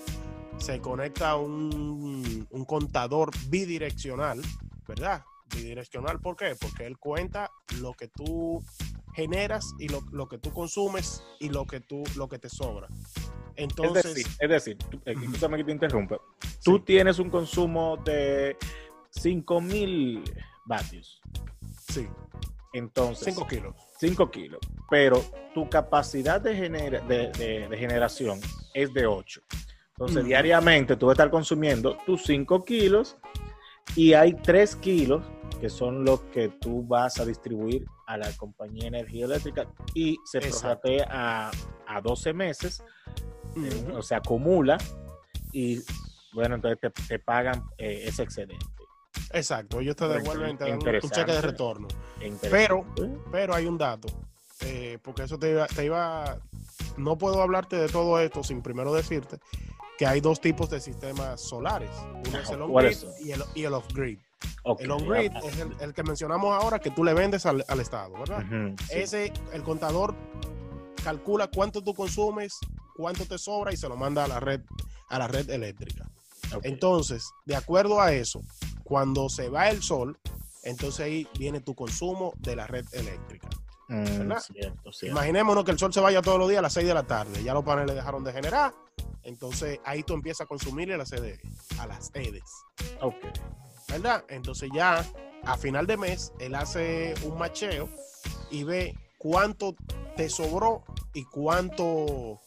se 0.58 0.80
conecta 0.80 1.36
un, 1.36 2.48
un 2.50 2.66
contador 2.66 3.32
bidireccional, 3.50 4.42
¿verdad? 4.88 5.24
Bidireccional, 5.56 6.20
¿por 6.20 6.36
qué? 6.36 6.56
Porque 6.60 6.86
él 6.86 6.98
cuenta 6.98 7.50
lo 7.80 7.94
que 7.94 8.08
tú 8.08 8.64
generas 9.16 9.66
y 9.80 9.88
lo, 9.88 10.02
lo 10.12 10.28
que 10.28 10.38
tú 10.38 10.52
consumes 10.52 11.24
y 11.40 11.50
lo 11.50 11.66
que, 11.66 11.80
tú, 11.80 12.04
lo 12.16 12.28
que 12.28 12.40
te 12.40 12.50
sobra. 12.50 12.88
Entonces, 13.56 14.06
es 14.06 14.14
decir, 14.16 14.28
es 14.40 14.50
decir, 14.50 14.78
tú- 14.78 15.02
eh, 15.06 15.14
escúchame 15.22 15.58
que 15.58 15.64
te 15.64 15.72
interrumpa. 15.72 16.18
Tú 16.64 16.78
Sí. 16.78 16.84
tienes 16.86 17.20
un 17.20 17.30
consumo 17.30 17.98
de 17.98 18.58
5000 19.12 20.24
vatios. 20.66 21.22
Sí, 21.88 22.08
Entonces, 22.74 23.34
5 23.34 23.48
kilos. 23.48 23.76
5 24.00 24.32
kilos, 24.32 24.60
pero 24.90 25.24
tu 25.54 25.70
capacidad 25.70 26.42
de, 26.42 26.56
genera- 26.56 27.02
de, 27.02 27.30
de- 27.32 27.68
de 27.70 27.78
generación 27.78 28.40
es 28.74 28.94
de 28.94 29.06
8. 29.06 29.42
Entonces, 29.92 30.26
diariamente 30.26 30.96
tú 30.96 31.06
vas 31.06 31.12
a 31.14 31.16
estar 31.24 31.30
consumiendo 31.32 31.98
tus 32.06 32.24
5 32.24 32.64
kilos 32.66 33.16
y 33.96 34.14
hay 34.14 34.34
3 34.34 34.76
kilos 34.78 35.24
que 35.62 35.70
son 35.70 36.04
los 36.04 36.22
que 36.34 36.50
tú 36.50 36.84
vas 36.86 37.20
a 37.20 37.26
distribuir 37.26 37.86
a 38.08 38.18
la 38.18 38.32
compañía 38.36 38.82
de 38.84 38.88
energía 38.88 39.26
eléctrica 39.26 39.68
y 39.94 40.18
se 40.26 40.40
prorratea 40.62 41.08
a, 41.10 41.52
a 41.88 42.02
12 42.02 42.34
meses 42.34 42.84
eh, 43.56 43.94
o 43.96 44.02
se 44.02 44.16
acumula 44.16 44.78
y 45.54 45.80
bueno, 46.34 46.56
entonces 46.56 46.80
te, 46.82 46.90
te 46.90 47.20
pagan 47.20 47.64
eh, 47.78 48.02
ese 48.08 48.24
excedente. 48.24 48.66
Exacto, 49.34 49.80
ellos 49.80 49.96
te 49.96 50.06
Pero 50.06 50.20
devuelven, 50.20 50.58
te 50.58 50.70
dan 50.70 50.80
un 50.80 51.10
cheque 51.10 51.32
de 51.32 51.42
retorno. 51.42 51.88
Interesante. 52.22 53.10
Pero 53.32 53.56
hay 53.56 53.66
un 53.66 53.78
dato, 53.78 54.08
eh, 54.62 55.00
porque 55.02 55.24
eso 55.24 55.40
te 55.40 55.52
iba, 55.52 55.68
te 55.68 55.86
iba, 55.86 56.38
no 56.98 57.18
puedo 57.18 57.42
hablarte 57.42 57.76
de 57.76 57.90
todo 57.90 58.20
esto 58.20 58.44
sin 58.44 58.62
primero 58.62 58.94
decirte 58.94 59.40
que 59.98 60.06
hay 60.06 60.22
dos 60.22 60.40
tipos 60.40 60.70
de 60.70 60.80
sistemas 60.80 61.42
solares. 61.42 61.90
Uno 62.28 62.40
es 62.40 62.50
el 62.50 62.62
on-grid 62.62 62.72
¿Cuáles 62.72 62.98
son? 62.98 63.12
y 63.20 63.32
el, 63.32 63.44
y 63.56 63.64
el 63.64 63.74
off-grid. 63.74 64.20
El 64.80 64.92
on-grid 64.92 65.32
ah, 65.34 65.42
es 65.44 65.60
el, 65.60 65.72
el 65.80 65.94
que 65.94 66.04
mencionamos 66.04 66.54
ahora 66.54 66.80
que 66.80 66.92
tú 66.92 67.04
le 67.04 67.14
vendes 67.14 67.46
al, 67.46 67.66
al 67.68 67.80
Estado, 67.80 68.14
¿verdad? 68.18 68.44
sí. 68.50 68.86
Ese, 68.92 69.34
el 69.52 69.64
contador 69.64 70.16
calcula 71.04 71.48
cuánto 71.48 71.82
tú 71.82 71.94
consumes, 71.94 72.60
cuánto 72.96 73.26
te 73.26 73.38
sobra 73.38 73.74
y 73.74 73.78
se 73.78 73.90
lo 73.90 73.98
manda 73.98 74.24
a 74.24 74.28
la 74.28 74.40
red, 74.40 74.62
a 75.10 75.20
la 75.20 75.28
red 75.28 75.50
eléctrica. 75.50 76.10
Entonces, 76.62 77.32
de 77.46 77.56
acuerdo 77.56 78.00
a 78.00 78.14
eso, 78.14 78.42
cuando 78.84 79.30
se 79.30 79.50
va 79.50 79.70
el 79.70 79.82
sol, 79.82 80.18
entonces 80.64 81.02
ahí 81.06 81.28
viene 81.38 81.60
tu 81.62 81.76
consumo 81.76 82.34
de 82.38 82.56
la 82.56 82.68
red 82.68 82.86
eléctrica. 82.94 83.50
Mm, 83.90 84.04
¿verdad? 84.20 84.40
cierto, 84.40 84.92
cierto. 84.94 85.18
Imaginémonos 85.18 85.66
que 85.66 85.72
el 85.72 85.80
sol 85.80 85.94
se 85.94 86.00
vaya 86.00 86.22
todos 86.22 86.40
los 86.40 86.48
días 86.48 86.60
a 86.60 86.64
las 86.64 86.74
6 86.74 86.88
de 86.88 86.94
la 86.94 87.04
tarde, 87.04 87.44
ya 87.44 87.54
los 87.54 87.64
paneles 87.64 87.96
dejaron 87.96 88.24
de 88.24 88.32
generar, 88.32 88.74
entonces 89.24 89.80
ahí 89.86 90.04
tú 90.04 90.14
empiezas 90.14 90.42
a 90.42 90.48
consumirle 90.48 90.94
a 90.94 90.98
las 90.98 91.10
CDE, 91.10 91.40
a 91.80 91.88
las 91.88 92.12
EDES, 92.14 92.44
Ok. 93.02 93.16
¿verdad? 93.90 94.24
Entonces 94.30 94.70
ya 94.74 95.06
a 95.44 95.58
final 95.58 95.86
de 95.86 95.98
mes 95.98 96.32
él 96.40 96.56
hace 96.56 97.14
un 97.24 97.38
macheo 97.38 97.90
y 98.50 98.64
ve 98.64 98.98
cuánto 99.18 99.76
te 100.16 100.30
sobró 100.30 100.84
y 101.14 101.26
cuánto 101.26 102.40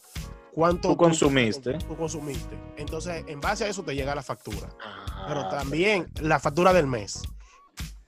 cuánto 0.53 0.89
Tú 0.89 0.97
consumiste. 0.97 1.73
tú 1.77 1.95
consumiste. 1.95 2.57
Entonces, 2.77 3.23
en 3.27 3.39
base 3.39 3.65
a 3.65 3.67
eso 3.67 3.83
te 3.83 3.93
llega 3.93 4.15
la 4.15 4.23
factura. 4.23 4.67
Pero 5.27 5.41
Ah, 5.41 5.49
también 5.49 6.11
la 6.21 6.39
factura 6.39 6.73
del 6.73 6.87
mes. 6.87 7.21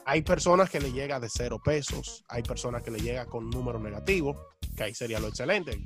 Hay 0.05 0.23
personas 0.23 0.69
que 0.71 0.79
le 0.79 0.91
llega 0.91 1.19
de 1.19 1.29
cero 1.29 1.61
pesos, 1.63 2.23
hay 2.29 2.41
personas 2.41 2.81
que 2.81 2.89
le 2.89 2.99
llega 2.99 3.25
con 3.27 3.47
número 3.49 3.79
negativo, 3.79 4.35
que 4.75 4.83
ahí 4.83 4.95
sería 4.95 5.19
lo 5.19 5.27
excelente, 5.27 5.83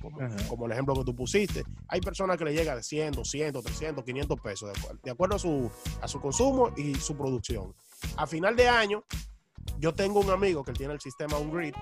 como, 0.47 0.65
el 0.65 0.71
ejemplo 0.71 0.93
que 0.95 1.03
tú 1.03 1.13
pusiste. 1.13 1.63
Hay 1.89 1.99
personas 1.99 2.37
que 2.37 2.45
le 2.45 2.53
llega 2.53 2.73
de 2.73 2.83
100, 2.83 3.11
200, 3.13 3.61
300, 3.63 4.03
500 4.05 4.39
pesos, 4.39 4.71
de, 4.71 4.79
acuerdo- 4.79 4.99
de 5.03 5.11
acuerdo 5.11 5.35
a 5.35 5.39
su, 5.39 5.69
a 6.01 6.07
su 6.07 6.21
consumo 6.21 6.71
y 6.77 6.95
su 6.95 7.17
producción. 7.17 7.75
A 8.15 8.25
final 8.25 8.55
de 8.55 8.69
año, 8.69 9.03
yo 9.77 9.93
tengo 9.93 10.21
un 10.21 10.29
amigo 10.29 10.63
que 10.63 10.71
tiene 10.71 10.93
el 10.93 11.01
sistema 11.01 11.35
OnGrid 11.37 11.73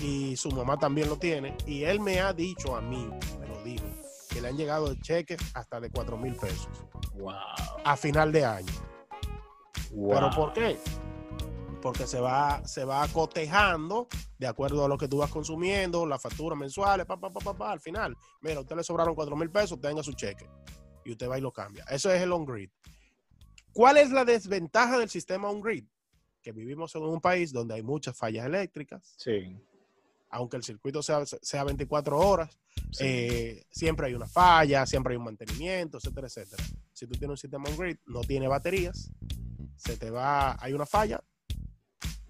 y 0.00 0.36
su 0.36 0.50
mamá 0.50 0.78
también 0.78 1.08
lo 1.08 1.16
tiene, 1.16 1.56
y 1.64 1.84
él 1.84 2.00
me 2.00 2.18
ha 2.20 2.32
dicho 2.32 2.74
a 2.76 2.80
mí, 2.80 3.08
me 3.38 3.46
lo 3.46 3.62
dijo, 3.62 3.84
que 4.30 4.40
le 4.40 4.48
han 4.48 4.56
llegado 4.56 4.94
cheques 5.00 5.38
hasta 5.54 5.78
de 5.80 5.90
4 5.90 6.16
mil 6.16 6.34
pesos 6.34 6.68
Wow. 7.18 7.34
a 7.84 7.96
final 7.96 8.32
de 8.32 8.44
año. 8.44 8.72
wow. 9.92 10.14
¿Pero 10.14 10.30
por 10.30 10.52
qué? 10.52 10.78
Porque 11.82 12.06
se 12.06 12.20
va, 12.20 12.66
se 12.66 12.84
va 12.84 13.06
cotejando 13.08 14.08
de 14.38 14.46
acuerdo 14.46 14.84
a 14.84 14.88
lo 14.88 14.98
que 14.98 15.08
tú 15.08 15.18
vas 15.18 15.30
consumiendo, 15.30 16.06
las 16.06 16.20
facturas 16.20 16.58
mensuales, 16.58 17.06
pa, 17.06 17.18
pa, 17.18 17.30
pa, 17.30 17.40
pa, 17.40 17.54
pa, 17.54 17.72
al 17.72 17.80
final. 17.80 18.16
Mira, 18.40 18.56
a 18.56 18.60
usted 18.60 18.76
le 18.76 18.82
sobraron 18.84 19.14
4 19.14 19.36
mil 19.36 19.50
pesos, 19.50 19.80
tenga 19.80 20.02
su 20.02 20.12
cheque. 20.12 20.48
Y 21.04 21.12
usted 21.12 21.28
va 21.28 21.38
y 21.38 21.40
lo 21.40 21.52
cambia. 21.52 21.84
Eso 21.88 22.10
es 22.12 22.20
el 22.20 22.32
on-grid. 22.32 22.70
¿Cuál 23.72 23.96
es 23.98 24.10
la 24.10 24.24
desventaja 24.24 24.98
del 24.98 25.08
sistema 25.08 25.48
on-grid? 25.48 25.84
Que 26.42 26.52
vivimos 26.52 26.94
en 26.96 27.02
un 27.02 27.20
país 27.20 27.52
donde 27.52 27.74
hay 27.74 27.82
muchas 27.82 28.16
fallas 28.16 28.44
eléctricas, 28.46 29.14
Sí. 29.16 29.56
Aunque 30.30 30.56
el 30.56 30.62
circuito 30.62 31.02
sea, 31.02 31.24
sea 31.24 31.64
24 31.64 32.18
horas, 32.18 32.58
sí. 32.92 33.04
eh, 33.04 33.66
siempre 33.70 34.06
hay 34.06 34.14
una 34.14 34.26
falla, 34.28 34.86
siempre 34.86 35.12
hay 35.12 35.16
un 35.18 35.24
mantenimiento, 35.24 35.98
etcétera, 35.98 36.26
etcétera. 36.26 36.62
Si 36.92 37.06
tú 37.06 37.12
tienes 37.12 37.30
un 37.30 37.36
sistema 37.38 37.68
on-grid, 37.68 37.96
no 38.06 38.20
tiene 38.20 38.48
baterías, 38.48 39.10
se 39.76 39.96
te 39.96 40.10
va, 40.10 40.56
hay 40.62 40.72
una 40.72 40.86
falla, 40.86 41.22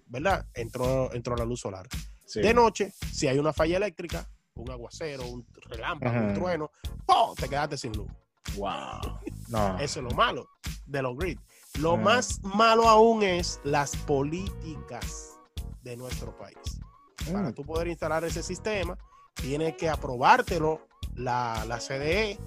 ¿verdad? 0.05 0.45
Entró, 0.53 1.11
entró 1.13 1.35
la 1.35 1.45
luz 1.45 1.59
solar. 1.61 1.87
sí. 2.25 2.41
De 2.41 2.53
noche, 2.53 2.93
si 3.11 3.27
hay 3.27 3.37
una 3.39 3.53
falla 3.53 3.77
eléctrica, 3.77 4.29
un 4.55 4.69
aguacero, 4.71 5.25
un 5.25 5.45
relámpago, 5.69 6.27
un 6.27 6.33
trueno, 6.33 6.71
¡pum! 7.05 7.35
te 7.35 7.47
quedaste 7.49 7.77
sin 7.77 7.93
luz. 7.93 8.11
Wow. 8.55 9.19
No. 9.49 9.79
Eso 9.79 9.99
es 9.99 10.03
lo 10.03 10.11
malo 10.11 10.47
de 10.85 11.01
los 11.01 11.17
grid. 11.17 11.39
Lo 11.79 11.97
más 11.97 12.39
malo 12.43 12.87
aún 12.87 13.23
es 13.23 13.59
las 13.63 13.95
políticas 13.95 15.39
de 15.81 15.97
nuestro 15.97 16.37
país. 16.37 16.55
Para 17.31 17.49
Mm, 17.49 17.53
tú 17.53 17.63
poder 17.63 17.87
instalar 17.87 18.23
ese 18.23 18.43
sistema, 18.43 18.97
tiene 19.35 19.75
que 19.75 19.89
aprobártelo 19.89 20.87
la, 21.15 21.63
la 21.67 21.79
CDE, 21.79 22.37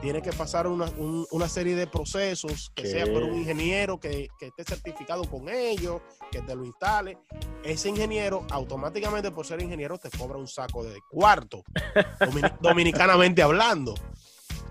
tiene 0.00 0.20
que 0.22 0.30
pasar 0.32 0.66
una, 0.66 0.84
un- 0.98 1.26
una 1.30 1.48
serie 1.48 1.74
de 1.74 1.86
procesos, 1.86 2.70
que 2.74 2.82
¿Qué? 2.82 2.88
sea 2.90 3.06
por 3.06 3.22
un 3.22 3.34
ingeniero 3.36 3.98
que, 3.98 4.28
que 4.38 4.46
esté 4.48 4.62
certificado 4.64 5.24
con 5.28 5.48
ellos, 5.48 6.00
que 6.30 6.42
te 6.42 6.54
lo 6.54 6.64
instale. 6.64 7.18
Ese 7.64 7.88
ingeniero, 7.88 8.46
automáticamente 8.50 9.30
por 9.30 9.46
ser 9.46 9.60
ingeniero, 9.62 9.98
te 9.98 10.10
cobra 10.10 10.38
un 10.38 10.46
saco 10.46 10.84
de 10.84 10.98
cuarto, 11.10 11.62
domini- 12.20 12.58
dominicanamente 12.60 13.42
hablando. 13.42 13.94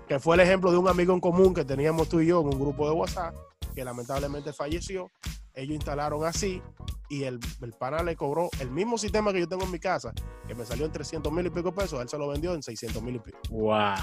Que 0.08 0.20
fue 0.20 0.36
el 0.36 0.40
ejemplo 0.42 0.70
de 0.70 0.78
un 0.78 0.88
amigo 0.88 1.12
en 1.12 1.20
común 1.20 1.52
que 1.52 1.64
teníamos 1.64 2.08
tú 2.08 2.20
y 2.20 2.26
yo 2.26 2.40
en 2.40 2.46
un 2.46 2.60
grupo 2.60 2.86
de 2.88 2.94
WhatsApp, 2.94 3.34
que 3.74 3.84
lamentablemente 3.84 4.52
falleció. 4.52 5.10
Ellos 5.54 5.74
instalaron 5.74 6.24
así 6.24 6.62
y 7.08 7.24
el, 7.24 7.40
el 7.62 7.72
pana 7.72 8.02
le 8.02 8.16
cobró 8.16 8.50
el 8.60 8.70
mismo 8.70 8.98
sistema 8.98 9.32
que 9.32 9.40
yo 9.40 9.48
tengo 9.48 9.64
en 9.64 9.70
mi 9.70 9.78
casa, 9.78 10.12
que 10.46 10.54
me 10.54 10.64
salió 10.64 10.86
en 10.86 10.92
300 10.92 11.32
mil 11.32 11.46
y 11.46 11.50
pico 11.50 11.72
pesos, 11.72 12.00
él 12.00 12.08
se 12.08 12.18
lo 12.18 12.28
vendió 12.28 12.54
en 12.54 12.62
600 12.62 13.02
mil 13.02 13.16
y 13.16 13.18
pico. 13.18 13.38
Wow. 13.50 13.94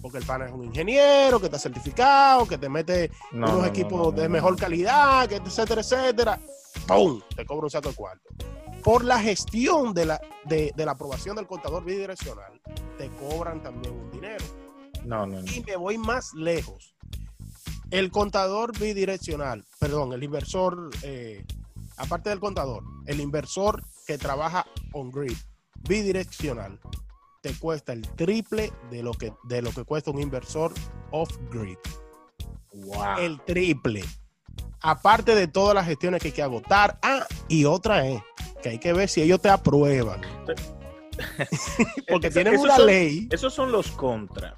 Porque 0.00 0.18
el 0.18 0.24
pana 0.24 0.46
es 0.46 0.52
un 0.52 0.64
ingeniero, 0.64 1.38
que 1.38 1.46
está 1.46 1.58
certificado, 1.58 2.46
que 2.46 2.56
te 2.58 2.68
mete 2.68 3.10
No, 3.32 3.46
unos 3.46 3.50
no, 3.50 3.58
no, 3.58 3.66
equipos 3.66 3.92
no, 3.92 4.12
de 4.12 4.28
mejor 4.28 4.56
calidad, 4.56 5.28
que 5.28 5.36
etcétera, 5.36 5.82
etcétera. 5.82 6.40
¡Pum! 6.86 7.20
Te 7.36 7.44
cobra 7.44 7.64
un 7.64 7.70
saco 7.70 7.90
de 7.90 7.94
cuarto. 7.94 8.28
Por 8.82 9.04
la 9.04 9.20
gestión 9.20 9.92
de 9.92 10.06
la, 10.06 10.20
de, 10.44 10.72
de 10.74 10.86
la 10.86 10.92
aprobación 10.92 11.36
del 11.36 11.46
contador 11.46 11.84
bidireccional, 11.84 12.60
te 12.96 13.08
cobran 13.10 13.62
también 13.62 13.94
un 13.94 14.10
dinero. 14.10 14.44
No, 15.04 15.26
no, 15.26 15.42
no. 15.42 15.52
Y 15.52 15.60
me 15.60 15.76
voy 15.76 15.98
más 15.98 16.32
lejos. 16.34 16.94
El 17.90 18.10
contador 18.10 18.78
bidireccional, 18.78 19.64
perdón, 19.78 20.12
el 20.12 20.22
inversor, 20.22 20.90
eh, 21.02 21.44
aparte 22.00 22.30
del 22.30 22.40
contador, 22.40 22.82
el 23.06 23.20
inversor 23.20 23.82
que 24.06 24.18
trabaja 24.18 24.66
on 24.92 25.10
grid 25.10 25.36
bidireccional, 25.88 26.78
te 27.42 27.54
cuesta 27.54 27.92
el 27.92 28.02
triple 28.16 28.72
de 28.90 29.02
lo 29.02 29.12
que, 29.12 29.32
de 29.44 29.62
lo 29.62 29.70
que 29.72 29.84
cuesta 29.84 30.10
un 30.10 30.20
inversor 30.20 30.72
off 31.10 31.30
grid. 31.50 31.78
Wow. 32.72 33.18
El 33.18 33.40
triple. 33.44 34.04
Aparte 34.82 35.34
de 35.34 35.46
todas 35.48 35.74
las 35.74 35.86
gestiones 35.86 36.20
que 36.22 36.28
hay 36.28 36.32
que 36.32 36.42
agotar. 36.42 36.98
Ah, 37.02 37.26
y 37.48 37.64
otra 37.64 38.06
es 38.06 38.20
que 38.62 38.70
hay 38.70 38.78
que 38.78 38.92
ver 38.92 39.08
si 39.08 39.22
ellos 39.22 39.40
te 39.40 39.48
aprueban. 39.50 40.20
Porque 42.08 42.28
Eso- 42.28 42.34
tienen 42.34 42.58
una 42.58 42.76
son- 42.76 42.86
ley. 42.86 43.28
Esos 43.30 43.52
son 43.54 43.72
los 43.72 43.90
contras. 43.92 44.54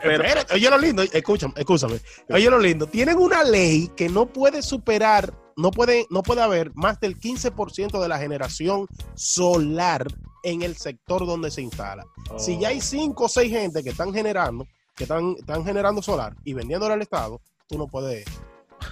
Pero- 0.00 0.24
Espérate, 0.24 0.54
oye 0.54 0.70
lo 0.70 0.78
lindo, 0.78 1.02
escúchame, 1.02 1.52
escúchame. 1.56 2.00
Oye 2.30 2.48
lo 2.50 2.58
lindo, 2.58 2.86
tienen 2.86 3.18
una 3.18 3.44
ley 3.44 3.90
que 3.96 4.08
no 4.08 4.26
puede 4.26 4.62
superar, 4.62 5.32
no 5.58 5.70
puede, 5.72 6.06
no 6.08 6.22
puede 6.22 6.40
haber 6.40 6.72
más 6.74 6.98
del 7.00 7.18
15% 7.18 8.00
de 8.00 8.08
la 8.08 8.18
generación 8.18 8.86
solar 9.14 10.06
en 10.44 10.62
el 10.62 10.76
sector 10.76 11.26
donde 11.26 11.50
se 11.50 11.60
instala. 11.62 12.04
Si 12.38 12.58
ya 12.58 12.68
hay 12.68 12.80
cinco 12.80 13.24
o 13.24 13.28
seis 13.28 13.50
gente 13.52 13.82
que 13.82 13.90
están 13.90 14.14
generando, 14.14 14.66
que 14.94 15.04
están, 15.04 15.34
están 15.38 15.64
generando 15.64 16.00
solar 16.00 16.34
y 16.44 16.54
vendiéndole 16.54 16.94
al 16.94 17.02
Estado, 17.02 17.40
tú 17.68 17.76
no 17.76 17.86
puedes, 17.88 18.24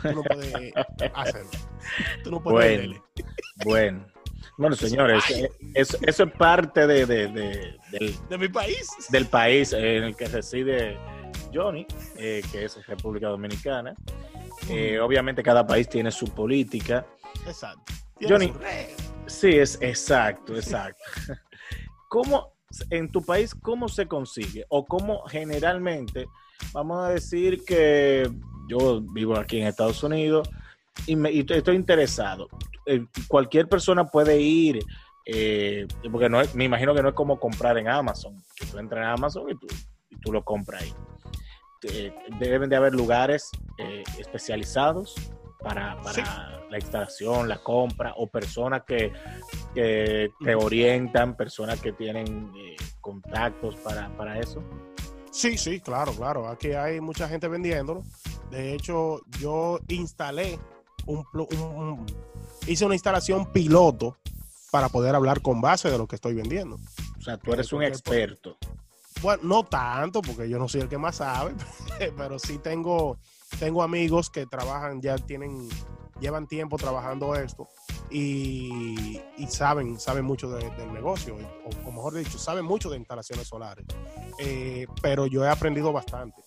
tú 0.03 0.13
no 0.13 0.23
puedes 0.23 0.73
hacerlo. 1.15 1.51
Tú 2.25 2.31
no 2.33 2.43
puedes 2.43 2.79
Bueno. 2.89 3.05
Bueno. 3.65 4.07
Bueno, 4.59 4.75
señores, 4.77 5.23
eh, 5.31 5.51
eso, 5.75 5.99
eso 6.03 6.25
es 6.25 6.33
parte 6.33 6.87
de, 6.87 7.05
de- 7.07 7.29
de- 7.29 7.77
del, 7.93 8.17
de 8.29 8.39
mi 8.39 8.49
país. 8.49 8.89
del 9.11 9.27
país 9.27 9.73
en 9.73 10.03
el 10.05 10.17
que 10.17 10.27
reside 10.29 10.99
Johnny, 11.53 11.87
eh, 12.17 12.43
que 12.51 12.65
es 12.65 12.85
República 12.87 13.29
Dominicana. 13.29 13.95
Eh, 14.69 14.99
obviamente 15.01 15.43
cada 15.43 15.67
país 15.67 15.89
tiene 15.89 16.11
su 16.11 16.27
política. 16.29 17.07
Exacto. 17.47 17.93
Tiene 18.19 18.33
Johnny. 18.33 18.53
Sí, 19.27 19.51
es 19.59 19.79
exacto, 19.81 20.55
exacto. 20.55 21.03
¿Cómo 22.09 22.53
en 22.91 23.11
tu 23.11 23.23
país 23.25 23.55
cómo 23.55 23.89
se 23.89 24.07
consigue 24.07 24.65
o 24.69 24.85
cómo 24.85 25.23
generalmente 25.29 26.27
vamos 26.73 27.05
a 27.05 27.11
decir 27.11 27.65
que 27.65 28.31
yo 28.69 29.01
vivo 29.01 29.37
aquí 29.37 29.61
en 29.61 29.67
Estados 29.69 30.03
Unidos 30.03 30.49
y, 31.07 31.17
me, 31.17 31.31
y 31.31 31.45
estoy 31.49 31.77
interesado? 31.77 32.49
Eh, 32.87 33.05
cualquier 33.29 33.69
persona 33.69 34.05
puede 34.05 34.41
ir 34.41 34.79
eh, 35.27 35.87
porque 36.11 36.29
no 36.29 36.41
es- 36.41 36.55
me 36.55 36.65
imagino 36.65 36.95
que 36.95 37.03
no 37.03 37.09
es 37.09 37.15
como 37.15 37.39
comprar 37.41 37.77
en 37.79 37.89
Amazon, 37.89 38.41
que 38.55 38.65
tú 38.67 38.79
entras 38.79 39.03
en 39.03 39.09
Amazon 39.11 39.51
y 39.51 39.59
tú, 39.59 39.67
y 40.11 40.17
tú 40.21 40.33
lo 40.33 40.45
compras 40.45 40.83
ahí. 40.83 40.95
Eh, 41.83 42.13
deben 42.41 42.69
de 42.71 42.77
haber 42.77 42.95
lugares 42.95 43.51
eh, 43.79 44.03
especializados 44.19 45.15
para, 45.61 46.01
para 46.01 46.13
Sí. 46.15 46.23
la 46.71 46.79
instalación, 46.79 47.49
la 47.49 47.63
compra, 47.63 48.13
o 48.17 48.29
personas 48.29 48.83
que, 48.87 49.13
que 49.75 50.31
te 50.43 50.55
orientan, 50.55 51.37
personas 51.37 51.81
que 51.81 51.93
tienen 51.93 52.51
eh, 52.57 52.77
contactos 53.01 53.77
para, 53.77 54.09
para 54.17 54.39
eso. 54.41 54.63
Sí, 55.31 55.59
sí, 55.59 55.81
claro, 55.81 56.13
claro. 56.13 56.49
Aquí 56.49 56.73
hay 56.73 57.01
mucha 57.01 57.29
gente 57.29 57.47
vendiéndolo. 57.49 58.03
De 58.51 58.75
hecho, 58.75 59.21
yo 59.39 59.79
instalé 59.89 60.59
un, 61.05 61.25
un, 61.35 62.07
hice 62.67 62.85
una 62.87 62.95
instalación 62.95 63.53
piloto 63.53 64.17
para 64.71 64.89
poder 64.89 65.15
hablar 65.15 65.43
con 65.43 65.61
base 65.61 65.91
de 65.91 65.99
lo 65.99 66.07
que 66.07 66.17
estoy 66.17 66.35
vendiendo. 66.35 66.79
O 67.19 67.23
sea, 67.23 67.37
tú 67.37 67.53
eres 67.53 67.73
un 67.73 67.83
experto. 67.83 68.57
Bueno, 69.23 69.43
no 69.45 69.65
tanto, 69.65 70.23
porque 70.23 70.49
yo 70.49 70.59
no 70.59 70.69
soy 70.69 70.83
el 70.83 70.89
que 70.89 70.99
más 70.99 71.17
sabe, 71.17 71.55
pero 72.17 72.39
sí 72.39 72.59
tengo, 72.59 73.19
tengo 73.59 73.83
amigos 73.83 74.31
que 74.31 74.47
trabajan, 74.47 75.01
ya 75.01 75.17
tienen, 75.17 75.69
llevan 76.21 76.47
tiempo 76.47 76.77
trabajando 76.77 77.35
esto 77.35 77.69
y, 78.11 79.21
saben, 79.49 79.99
saben 79.99 80.25
mucho 80.25 80.49
del 80.51 80.93
negocio, 80.93 81.37
o, 81.85 81.91
mejor 81.91 82.15
dicho, 82.15 82.39
saben 82.39 82.65
mucho 82.65 82.91
de 82.91 82.99
instalaciones 82.99 83.49
solares. 83.49 83.87
Eh, 84.39 84.87
pero 85.03 85.27
yo 85.27 85.45
he 85.45 85.49
aprendido 85.49 85.93
bastante. 85.93 86.43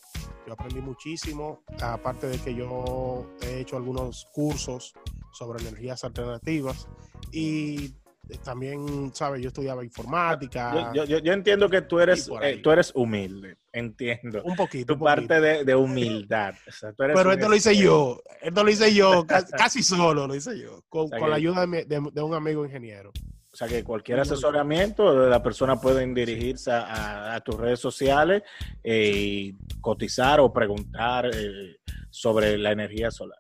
Yo 0.48 0.54
aprendí 0.54 0.82
muchísimo, 0.82 1.62
aparte 1.82 2.28
de 2.28 2.40
que 2.40 2.56
yo 2.56 3.26
he 3.42 3.60
hecho 3.60 3.78
algunos 3.78 4.26
cursos 4.34 4.94
sobre 5.32 5.62
energías 5.62 6.04
alternativas 6.04 6.88
y 7.32 7.94
también, 8.38 9.12
¿sabes? 9.14 9.42
Yo 9.42 9.48
estudiaba 9.48 9.84
informática. 9.84 10.92
Yo, 10.94 11.34
entiendo 11.34 11.70
que 11.70 11.82
tú 11.82 12.00
eres, 12.00 12.30
eh, 12.42 12.60
tú 12.62 12.72
eres 12.72 12.92
humilde, 12.94 13.58
entiendo. 13.72 14.44
Un 14.44 14.56
poquito. 14.56 14.94
Tu 14.94 15.00
parte 15.00 15.40
De, 15.64 15.76
humildad. 15.76 16.54
Pero 16.98 17.32
esto 17.32 17.50
lo 17.50 17.56
hice 17.56 17.76
yo, 17.76 18.22
esto 18.42 18.64
lo 18.64 18.70
hice 18.70 18.94
yo, 18.94 19.26
casi, 19.58 19.82
solo 19.82 20.28
lo 20.28 20.36
hice 20.36 20.60
yo, 20.60 20.84
con, 20.90 21.10
la 21.10 21.36
ayuda 21.36 21.66
de, 21.66 22.22
un 22.22 22.34
amigo 22.34 22.66
ingeniero. 22.66 23.12
O 23.52 23.56
sea 23.56 23.68
que 23.68 23.84
cualquier 23.84 24.20
asesoramiento, 24.20 25.28
la 25.28 25.42
persona 25.42 25.76
puede 25.82 26.06
dirigirse 26.14 26.72
a, 26.72 27.42
tus 27.44 27.56
redes 27.56 27.80
sociales 27.80 28.44
eh, 28.84 29.12
y 29.12 29.54
cotizar 29.82 30.40
o 30.40 30.54
preguntar 30.54 31.30
eh, 31.34 31.78
sobre 32.10 32.58
la 32.58 32.72
energía 32.72 33.10
solar. 33.10 33.40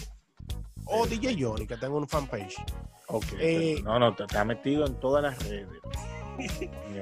O 0.85 1.07
DJ 1.07 1.43
Johnny, 1.43 1.65
que 1.65 1.77
tengo 1.77 1.97
un 1.97 2.07
fanpage. 2.07 2.63
Ok. 3.07 3.25
Eh, 3.39 3.81
no, 3.83 3.97
no, 3.97 4.13
te 4.13 4.25
está 4.25 4.45
metido 4.45 4.85
en 4.85 4.99
todas 4.99 5.23
las 5.23 5.49
redes. 5.49 5.67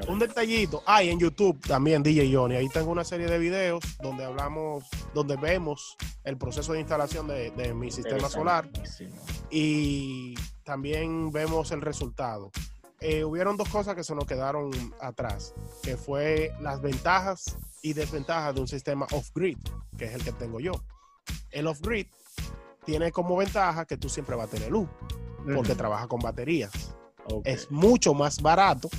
Un 0.08 0.20
detallito. 0.20 0.84
Ah, 0.86 1.04
en 1.04 1.20
YouTube 1.20 1.60
también 1.68 2.04
DJ 2.04 2.34
Johnny. 2.34 2.56
Ahí 2.56 2.70
tengo 2.70 2.92
una 2.92 3.04
serie 3.04 3.28
de 3.28 3.38
videos 3.38 3.84
donde 4.02 4.26
hablamos, 4.26 4.86
donde 5.14 5.36
vemos 5.36 5.96
el 6.24 6.38
proceso 6.38 6.74
de 6.74 6.80
instalación 6.80 7.28
de, 7.28 7.74
mi 7.74 7.92
sistema 7.92 8.30
solar. 8.30 8.70
Y 9.50 10.36
también 10.64 11.32
vemos 11.32 11.72
el 11.72 11.82
resultado. 11.82 12.52
Eh, 13.02 13.24
hubieron 13.24 13.58
dos 13.58 13.70
cosas 13.70 13.96
que 13.96 14.04
se 14.04 14.16
nos 14.16 14.26
quedaron 14.26 14.72
atrás, 15.02 15.54
que 15.84 15.98
fue 15.98 16.52
las 16.62 16.82
ventajas 16.82 17.58
y 17.82 17.94
desventajas 17.94 18.56
de 18.56 18.62
un 18.62 18.68
sistema 18.68 19.06
off-grid, 19.12 19.58
que 19.98 20.06
es 20.06 20.14
el 20.14 20.24
que 20.24 20.32
tengo 20.32 20.60
yo. 20.60 20.72
El 21.52 21.68
off-grid 21.68 22.08
tiene 22.86 23.12
como 23.12 23.36
ventaja 23.36 23.86
que 23.86 23.98
tú 23.98 24.10
siempre 24.10 24.36
vas 24.36 24.48
a 24.48 24.52
tener 24.52 24.72
luz, 24.72 24.88
porque 25.54 25.76
trabaja 25.76 26.08
con 26.08 26.20
baterías. 26.20 26.96
Es 27.44 27.70
mucho 27.70 28.14
más 28.14 28.42
barato 28.42 28.90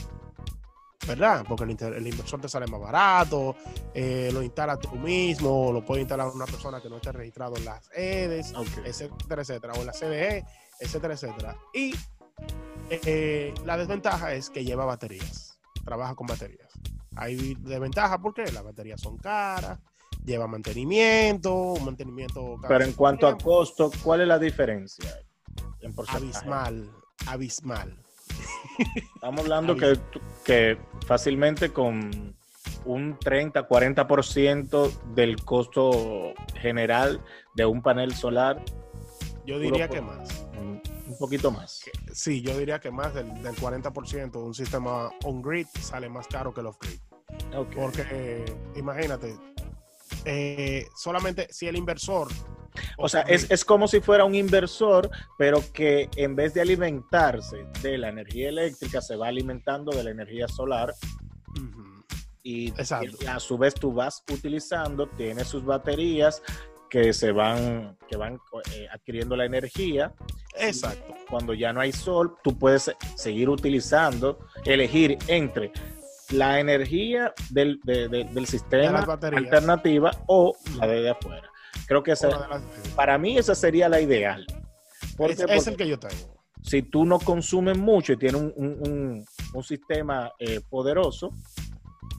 ¿verdad? 1.07 1.45
Porque 1.47 1.65
el, 1.65 2.07
inversor 2.07 2.41
te 2.41 2.49
sale 2.49 2.67
más 2.67 2.81
barato, 2.81 3.57
eh, 3.95 4.31
lo 4.33 4.43
instalas 4.43 4.79
tú 4.81 4.97
mismo, 4.97 5.73
lo 5.73 5.85
puede 5.85 6.03
instalar 6.03 6.29
una 6.29 6.47
persona 6.47 6.81
que 6.81 6.89
no 6.89 6.97
esté 6.97 7.13
registrado 7.13 7.57
en 7.57 7.65
las 7.65 7.91
EDES, 7.95 8.53
etcétera, 8.85 9.43
etcétera, 9.43 9.73
o 9.75 9.81
en 9.81 9.87
la 9.87 9.93
CDE, 9.93 10.45
etcétera, 10.81 11.15
etcétera. 11.15 11.57
Y 11.73 11.95
eh, 12.91 13.55
la 13.65 13.77
desventaja 13.77 14.35
es 14.35 14.51
que 14.51 14.65
lleva 14.65 14.85
baterías, 14.85 15.59
trabaja 15.85 16.15
con 16.15 16.27
baterías. 16.27 16.71
Hay 17.17 17.55
desventaja 17.61 18.19
porque 18.19 18.45
las 18.53 18.63
baterías 18.63 19.01
son 19.01 19.17
caras, 19.17 19.79
lleva 20.25 20.47
mantenimiento, 20.47 21.75
mantenimiento. 21.83 22.57
Pero 22.67 22.85
en 22.85 22.93
cuanto 22.93 23.27
a 23.27 23.39
costo, 23.39 23.91
¿cuál 24.03 24.23
es 24.23 24.29
la 24.29 24.39
diferencia? 24.39 25.11
En 25.81 25.95
abismal, 26.09 26.91
abismal. 27.27 28.06
Estamos 29.15 29.41
hablando 29.41 29.77
que, 29.77 29.99
que 30.45 30.79
fácilmente 31.07 31.73
con 31.73 32.35
un 32.87 33.19
30, 33.19 33.69
40% 33.69 34.91
del 35.15 35.43
costo 35.45 36.35
general 36.55 37.21
de 37.55 37.67
un 37.67 37.83
panel 37.83 38.15
solar. 38.15 38.63
Yo 39.45 39.59
diría 39.59 39.89
que 39.89 40.01
más. 40.01 40.47
Un 40.57 41.19
poquito 41.19 41.51
más. 41.51 41.85
Sí, 42.13 42.43
yo 42.43 42.59
diría 42.59 42.81
que 42.81 42.91
más 42.91 43.15
del, 43.15 43.29
40% 43.29 44.31
de 44.31 44.39
un 44.39 44.55
sistema 44.55 45.11
on-grid 45.25 45.67
sale 45.81 46.09
más 46.09 46.27
caro 46.27 46.53
que 46.53 46.61
el 46.61 46.67
off-grid. 46.67 46.99
Porque 47.75 48.45
imagínate, 48.75 49.37
eh, 50.25 50.87
solamente 50.97 51.47
si 51.51 51.69
el 51.69 51.77
inversor 51.77 52.29
o 52.99 53.09
sea, 53.09 53.23
es, 53.23 53.65
como 53.65 53.89
si 53.89 54.01
fuera 54.01 54.25
un 54.25 54.35
inversor, 54.35 55.11
pero 55.39 55.63
que 55.73 56.09
en 56.17 56.37
vez 56.37 56.55
de 56.55 56.61
alimentarse 56.61 57.67
de 57.83 57.99
la 57.99 58.09
energía 58.09 58.49
eléctrica, 58.49 59.01
se 59.01 59.17
va 59.17 59.29
alimentando 59.29 59.93
de 59.93 60.05
la 60.05 60.11
energía 60.11 60.49
solar. 60.49 60.95
y, 62.43 62.73
a 63.29 63.41
su 63.41 63.59
vez 63.59 63.75
tú 63.75 63.93
vas 63.93 64.23
utilizando, 64.31 65.09
tiene 65.09 65.45
sus 65.45 65.65
baterías 65.65 66.43
que 66.89 67.13
se 67.13 67.33
van, 67.33 67.97
que 68.09 68.17
van 68.17 68.39
eh, 68.73 68.89
adquiriendo 68.93 69.37
la 69.37 69.45
energía. 69.45 70.15
Exacto. 70.55 71.15
Cuando 71.29 71.55
ya 71.55 71.73
no 71.73 71.81
hay 71.81 71.93
sol, 71.93 72.37
tú 72.43 72.59
puedes 72.59 72.91
seguir 73.17 73.49
utilizando, 73.49 74.39
elegir 74.65 75.19
entre 75.27 75.73
la 76.31 76.61
energía 76.61 77.33
del, 77.51 77.81
del 77.85 78.47
sistema 78.47 79.01
alternativa 79.01 80.11
o 80.27 80.57
la 80.79 80.87
de 80.87 81.11
afuera. 81.11 81.51
Creo 81.87 82.03
que 82.03 82.15
para 82.95 83.19
mí 83.19 83.39
esa 83.39 83.55
sería 83.55 83.89
la 83.89 84.01
ideal. 84.01 84.47
es, 85.19 85.67
el 85.67 85.77
que 85.77 85.89
yo 85.89 85.99
tengo. 85.99 86.37
Si 86.63 86.83
tú 86.83 87.05
no 87.05 87.19
consumes 87.19 87.79
mucho 87.79 88.15
y 88.15 88.17
tienes 88.17 88.43
un, 88.57 89.25
sistema 89.63 90.33
eh, 90.39 90.61
poderoso, 90.69 91.33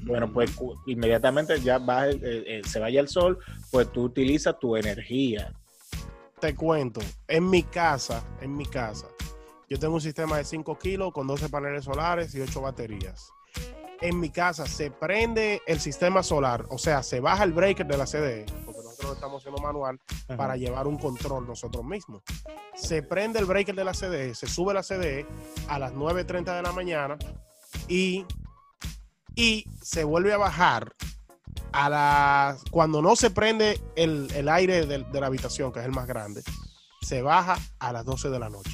bueno, 0.03 0.31
pues 0.31 0.51
inmediatamente 0.87 1.59
ya 1.61 1.77
eh, 1.77 2.19
eh, 2.23 2.61
se 2.65 2.79
vaya 2.79 2.99
el 2.99 3.07
sol, 3.07 3.37
pues 3.71 3.91
tú 3.91 4.03
utilizas 4.03 4.57
tu 4.59 4.75
energía. 4.75 5.53
Te 6.39 6.55
cuento, 6.55 7.01
en 7.27 7.49
mi 7.49 7.63
casa, 7.63 8.23
en 8.41 8.55
mi 8.55 8.65
casa, 8.65 9.07
yo 9.69 9.77
tengo 9.77 9.95
un 9.95 10.01
sistema 10.01 10.37
de 10.37 10.45
5 10.45 10.77
kilos 10.77 11.11
con 11.11 11.27
12 11.27 11.49
paneles 11.49 11.83
solares 11.83 12.33
y 12.35 12.41
8 12.41 12.61
baterías. 12.61 13.29
En 13.99 14.19
mi 14.19 14.29
casa 14.29 14.65
se 14.65 14.91
prende 14.91 15.61
el 15.65 15.79
sistema 15.79 16.21
solar, 16.23 16.65
o 16.69 16.77
sea, 16.77 17.01
se 17.03 17.19
baja 17.19 17.43
el 17.43 17.51
breaker 17.51 17.85
de 17.85 17.97
la 17.97 18.05
CDE, 18.05 18.45
estamos 19.13 19.41
haciendo 19.41 19.61
manual 19.61 19.99
para 20.35 20.55
llevar 20.57 20.87
un 20.87 20.97
control 20.97 21.47
nosotros 21.47 21.83
mismos. 21.83 22.23
Se 22.75 23.03
prende 23.03 23.39
el 23.39 23.45
breaker 23.45 23.75
de 23.75 23.83
la 23.83 23.93
CDE, 23.93 24.35
se 24.35 24.47
sube 24.47 24.73
la 24.73 24.83
CDE 24.83 25.25
a 25.67 25.79
las 25.79 25.93
9.30 25.93 26.55
de 26.55 26.61
la 26.61 26.71
mañana 26.71 27.17
y, 27.87 28.25
y 29.35 29.65
se 29.81 30.03
vuelve 30.03 30.33
a 30.33 30.37
bajar 30.37 30.93
a 31.71 31.89
las 31.89 32.63
cuando 32.71 33.01
no 33.01 33.15
se 33.15 33.29
prende 33.29 33.81
el, 33.95 34.49
aire 34.49 34.85
de, 34.85 35.05
la 35.19 35.27
habitación, 35.27 35.71
que 35.71 35.79
es 35.79 35.85
el 35.85 35.91
más 35.91 36.07
grande, 36.07 36.43
se 37.01 37.21
baja 37.21 37.57
a 37.79 37.93
las 37.93 38.05
12 38.05 38.29
de 38.29 38.39
la 38.39 38.49
noche. 38.49 38.71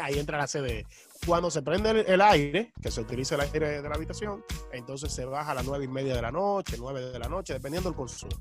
Ahí 0.00 0.18
entra 0.18 0.38
la 0.38 0.46
CDE. 0.46 0.86
Cuando 1.26 1.50
se 1.50 1.62
prende 1.62 2.04
el, 2.06 2.20
aire, 2.20 2.72
que 2.80 2.90
se 2.90 3.00
utiliza 3.00 3.34
el 3.34 3.40
aire 3.42 3.82
de 3.82 3.88
la 3.88 3.94
habitación, 3.96 4.44
entonces 4.72 5.12
se 5.12 5.24
baja 5.24 5.52
a 5.52 5.54
las 5.54 5.64
9 5.64 5.84
y 5.84 5.88
media 5.88 6.14
de 6.14 6.22
la 6.22 6.30
noche, 6.30 6.76
9 6.78 7.10
de 7.10 7.18
la 7.18 7.28
noche, 7.28 7.54
dependiendo 7.54 7.90
del 7.90 7.96
consumo. 7.96 8.36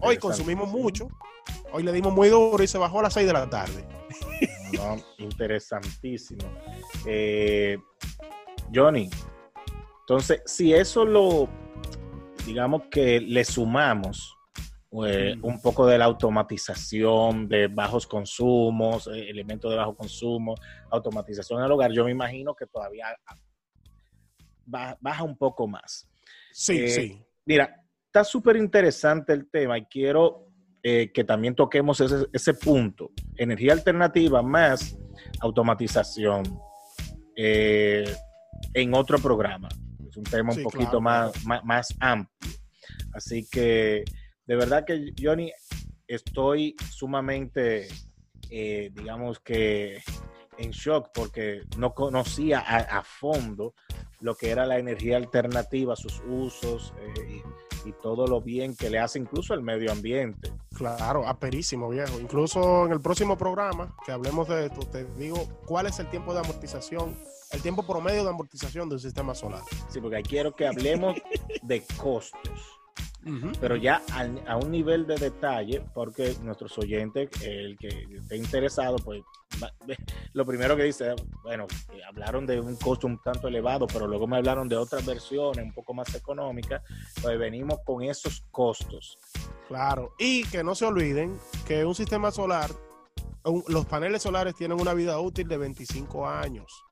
Hoy 0.00 0.16
consumimos 0.16 0.68
mucho, 0.68 1.08
hoy 1.72 1.82
le 1.82 1.92
dimos 1.92 2.12
muy 2.12 2.28
duro 2.28 2.62
y 2.62 2.66
se 2.66 2.78
bajó 2.78 3.00
a 3.00 3.04
las 3.04 3.14
6 3.14 3.26
de 3.26 3.32
la 3.32 3.48
tarde. 3.48 3.86
interesantísimo. 5.18 6.44
Eh, 7.06 7.78
Johnny, 8.74 9.08
entonces, 10.00 10.42
si 10.44 10.74
eso 10.74 11.04
lo, 11.04 11.48
digamos 12.44 12.82
que 12.90 13.20
le 13.20 13.44
sumamos 13.44 14.36
eh, 15.06 15.36
un 15.42 15.62
poco 15.62 15.86
de 15.86 15.98
la 15.98 16.06
automatización 16.06 17.48
de 17.48 17.68
bajos 17.68 18.08
consumos, 18.08 19.06
eh, 19.06 19.30
elementos 19.30 19.70
de 19.70 19.76
bajo 19.76 19.94
consumo, 19.94 20.56
automatización 20.90 21.60
en 21.60 21.66
el 21.66 21.72
hogar, 21.72 21.92
yo 21.92 22.04
me 22.04 22.10
imagino 22.10 22.54
que 22.56 22.66
todavía 22.66 23.06
baja 24.66 25.22
un 25.22 25.36
poco 25.36 25.68
más. 25.68 26.08
Sí, 26.52 26.88
sí. 26.88 27.24
Mira, 27.44 27.79
está 28.10 28.24
súper 28.24 28.56
interesante 28.56 29.32
el 29.32 29.48
tema 29.48 29.78
y 29.78 29.84
quiero 29.84 30.48
eh, 30.82 31.12
que 31.14 31.22
también 31.22 31.54
toquemos 31.54 32.00
ese, 32.00 32.54
punto. 32.54 33.12
Energía 33.36 33.72
alternativa 33.72 34.42
más 34.42 34.98
automatización 35.40 36.42
eh, 37.36 38.04
en 38.74 38.94
otro 38.94 39.20
programa. 39.20 39.68
Es 40.08 40.16
un 40.16 40.24
tema 40.24 40.52
un 40.52 40.60
poquito 40.60 41.00
más, 41.00 41.32
más, 41.44 41.94
amplio. 42.00 42.52
Así 43.14 43.46
que, 43.48 44.02
de 44.44 44.56
verdad 44.56 44.84
que, 44.84 45.12
Johnny, 45.16 45.52
estoy 46.08 46.74
sumamente, 46.90 47.86
eh, 48.50 48.90
digamos 48.92 49.38
que 49.38 50.02
en 50.58 50.72
shock 50.72 51.10
porque 51.14 51.62
no 51.78 51.94
conocía 51.94 52.58
a, 52.58 53.04
fondo 53.04 53.74
lo 54.20 54.34
que 54.34 54.50
era 54.50 54.66
la 54.66 54.78
energía 54.78 55.16
alternativa, 55.16 55.94
sus 55.94 56.20
usos 56.26 56.92
eh, 56.98 57.42
y, 57.84 57.92
todo 58.02 58.26
lo 58.26 58.40
bien 58.40 58.74
que 58.76 58.90
le 58.90 58.98
hace 58.98 59.18
incluso 59.18 59.54
al 59.54 59.62
medio 59.62 59.92
ambiente. 59.92 60.52
Claro, 60.74 61.26
aperísimo, 61.26 61.88
viejo. 61.88 62.18
Incluso 62.20 62.86
en 62.86 62.92
el 62.92 63.00
próximo 63.00 63.36
programa 63.36 63.94
que 64.04 64.12
hablemos 64.12 64.48
de 64.48 64.66
esto, 64.66 64.80
te 64.86 65.04
digo 65.16 65.46
cuál 65.66 65.86
es 65.86 65.98
el 65.98 66.08
tiempo 66.08 66.32
de 66.32 66.40
amortización, 66.40 67.14
el 67.52 67.62
tiempo 67.62 67.82
promedio 67.82 68.24
de 68.24 68.30
amortización 68.30 68.88
del 68.88 69.00
sistema 69.00 69.34
solar. 69.34 69.62
Sí, 69.88 70.00
porque 70.00 70.22
quiero 70.22 70.54
que 70.54 70.66
hablemos 70.66 71.16
de 71.62 71.84
costos 71.96 72.80
pero 73.60 73.76
ya 73.76 74.02
a, 74.46 74.56
un 74.56 74.70
nivel 74.70 75.06
de 75.06 75.16
detalle, 75.16 75.82
porque 75.94 76.34
nuestros 76.42 76.76
oyentes, 76.78 77.28
el 77.42 77.76
que 77.76 77.88
esté 77.88 78.36
interesado, 78.36 78.96
pues 78.96 79.22
lo 80.32 80.46
primero 80.46 80.76
que 80.76 80.84
dice, 80.84 81.14
bueno, 81.42 81.66
hablaron 82.08 82.46
de 82.46 82.60
un 82.60 82.76
costo 82.76 83.06
un 83.06 83.20
tanto 83.20 83.48
elevado, 83.48 83.86
pero 83.86 84.06
luego 84.06 84.26
me 84.26 84.36
hablaron 84.36 84.68
de 84.68 84.76
otras 84.76 85.04
versiones 85.04 85.64
un 85.64 85.72
poco 85.72 85.94
más 85.94 86.14
económicas, 86.14 86.82
pues 87.20 87.38
venimos 87.38 87.80
con 87.84 88.02
esos 88.02 88.44
costos. 88.50 89.18
Claro, 89.68 90.14
y 90.18 90.44
que 90.44 90.64
no 90.64 90.74
se 90.74 90.84
olviden 90.84 91.38
que 91.66 91.84
un 91.84 91.94
sistema 91.94 92.30
solar, 92.30 92.70
los 93.68 93.86
paneles 93.86 94.22
solares 94.22 94.54
tienen 94.54 94.80
una 94.80 94.94
vida 94.94 95.18
útil 95.20 95.48
de 95.48 95.56
25 95.56 96.28
años. 96.28 96.84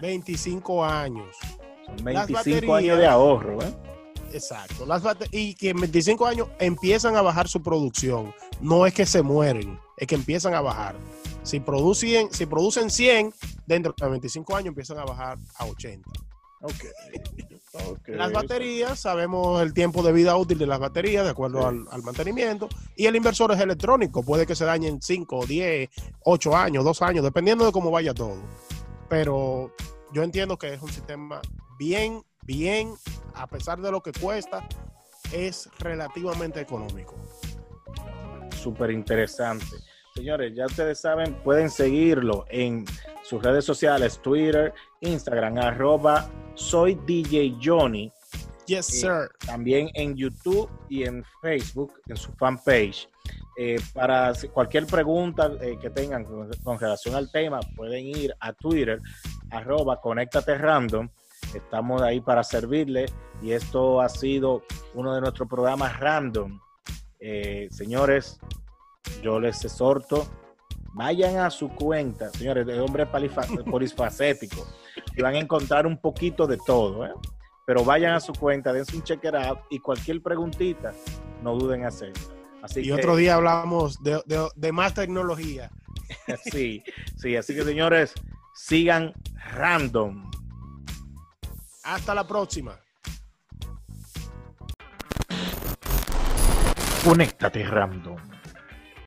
25 0.00 0.84
años. 0.84 1.36
Son 1.84 2.04
25 2.04 2.74
años 2.74 2.98
de 2.98 3.06
ahorro, 3.06 3.62
¿eh? 3.62 3.74
Exacto. 4.32 4.84
Las 4.86 5.02
y 5.30 5.54
que 5.54 5.70
en 5.70 5.80
25 5.80 6.26
años 6.26 6.48
empiezan 6.58 7.16
a 7.16 7.22
bajar 7.22 7.48
su 7.48 7.62
producción. 7.62 8.34
No 8.60 8.86
es 8.86 8.94
que 8.94 9.06
se 9.06 9.22
mueren, 9.22 9.78
es 9.96 10.06
que 10.06 10.14
empiezan 10.14 10.54
a 10.54 10.60
bajar. 10.60 10.96
Si 11.46 11.60
producen, 11.60 12.32
si 12.32 12.44
producen 12.46 12.90
100, 12.90 13.32
dentro 13.66 13.94
de 13.96 14.08
25 14.08 14.56
años 14.56 14.68
empiezan 14.68 14.98
a 14.98 15.04
bajar 15.04 15.38
a 15.56 15.64
80. 15.64 16.10
Las 18.08 18.32
baterías, 18.32 18.98
sabemos 18.98 19.62
el 19.62 19.72
tiempo 19.72 20.02
de 20.02 20.12
vida 20.12 20.36
útil 20.36 20.58
de 20.58 20.66
las 20.66 20.80
baterías 20.80 21.24
de 21.24 21.30
acuerdo 21.30 21.66
al, 21.66 21.86
al, 21.90 22.02
mantenimiento. 22.02 22.68
Y 22.96 23.06
el 23.06 23.14
inversor 23.14 23.52
es 23.52 23.60
electrónico, 23.60 24.24
puede 24.24 24.46
que 24.46 24.56
se 24.56 24.64
dañen 24.64 25.00
5, 25.00 25.46
10, 25.46 25.88
8 26.24 26.56
años, 26.56 26.84
2 26.84 27.02
años, 27.02 27.24
dependiendo 27.24 27.64
de 27.64 27.72
cómo 27.72 27.90
vaya 27.90 28.12
todo. 28.12 28.42
Pero 29.08 29.72
yo 30.12 30.24
entiendo 30.24 30.58
que 30.58 30.74
es 30.74 30.82
un 30.82 30.90
sistema 30.90 31.40
bien 31.78 32.24
bien, 32.46 32.94
a 33.34 33.46
pesar 33.46 33.80
de 33.80 33.90
lo 33.90 34.00
que 34.02 34.12
cuesta, 34.12 34.66
es 35.32 35.68
relativamente 35.78 36.60
económico. 36.60 37.16
Súper 38.56 38.92
interesante. 38.92 39.76
Señores, 40.16 40.54
ya 40.54 40.66
ustedes 40.66 40.98
saben, 40.98 41.34
pueden 41.44 41.70
seguirlo 41.70 42.46
en 42.48 42.84
sus 43.22 43.42
redes 43.42 43.64
sociales, 43.64 44.18
Twitter, 44.22 44.72
Instagram, 45.00 45.58
arroba 45.58 46.28
soy 46.54 46.98
DJ 47.06 47.56
Johnny. 47.62 48.10
Yes, 48.66 48.88
eh, 48.88 49.00
sir. 49.00 49.28
también 49.46 49.90
en 49.94 50.16
YouTube 50.16 50.68
y 50.88 51.04
en 51.04 51.22
Facebook, 51.42 51.92
en 52.08 52.16
su 52.16 52.32
fanpage. 52.32 53.08
Eh, 53.58 53.78
para 53.92 54.32
cualquier 54.52 54.86
pregunta 54.86 55.52
eh, 55.60 55.78
que 55.80 55.90
tengan 55.90 56.24
con, 56.24 56.50
con, 56.64 56.78
relación 56.78 57.14
al 57.14 57.30
tema, 57.30 57.60
pueden 57.76 58.06
ir 58.06 58.34
a 58.40 58.52
Twitter, 58.54 59.00
arroba 59.50 60.00
conéctate 60.00 60.56
random 60.58 61.08
Estamos 61.54 62.02
ahí 62.02 62.20
para 62.20 62.42
servirle 62.42 63.06
y 63.42 63.52
esto 63.52 64.00
ha 64.00 64.08
sido 64.08 64.62
uno 64.94 65.14
de 65.14 65.20
nuestros 65.20 65.48
programas 65.48 65.98
random. 65.98 66.58
Eh, 67.20 67.68
señores, 67.70 68.38
yo 69.22 69.40
les 69.40 69.64
exhorto, 69.64 70.26
vayan 70.92 71.38
a 71.38 71.50
su 71.50 71.68
cuenta, 71.68 72.30
señores, 72.30 72.66
de 72.66 72.80
hombre 72.80 73.06
polifacético, 73.70 74.66
y 75.16 75.22
van 75.22 75.34
a 75.34 75.38
encontrar 75.38 75.86
un 75.86 75.98
poquito 76.00 76.46
de 76.46 76.58
todo, 76.58 77.06
¿eh? 77.06 77.12
pero 77.66 77.84
vayan 77.84 78.14
a 78.14 78.20
su 78.20 78.32
cuenta, 78.32 78.72
dense 78.72 78.96
un 78.96 79.02
check 79.02 79.20
y 79.70 79.78
cualquier 79.80 80.22
preguntita, 80.22 80.92
no 81.42 81.54
duden 81.56 81.80
en 81.80 81.86
hacerlo. 81.86 82.22
Así 82.62 82.80
y 82.80 82.92
otro 82.92 83.16
día 83.16 83.34
hablamos 83.34 84.02
de, 84.02 84.20
de 84.54 84.72
más 84.72 84.94
tecnología. 84.94 85.70
sí, 86.50 86.82
sí, 87.16 87.36
así 87.36 87.54
que 87.54 87.62
señores, 87.62 88.14
sigan 88.54 89.12
random. 89.54 90.30
Hasta 91.84 92.14
la 92.14 92.26
próxima. 92.26 92.78
Conéctate 97.04 97.64
random. 97.64 98.16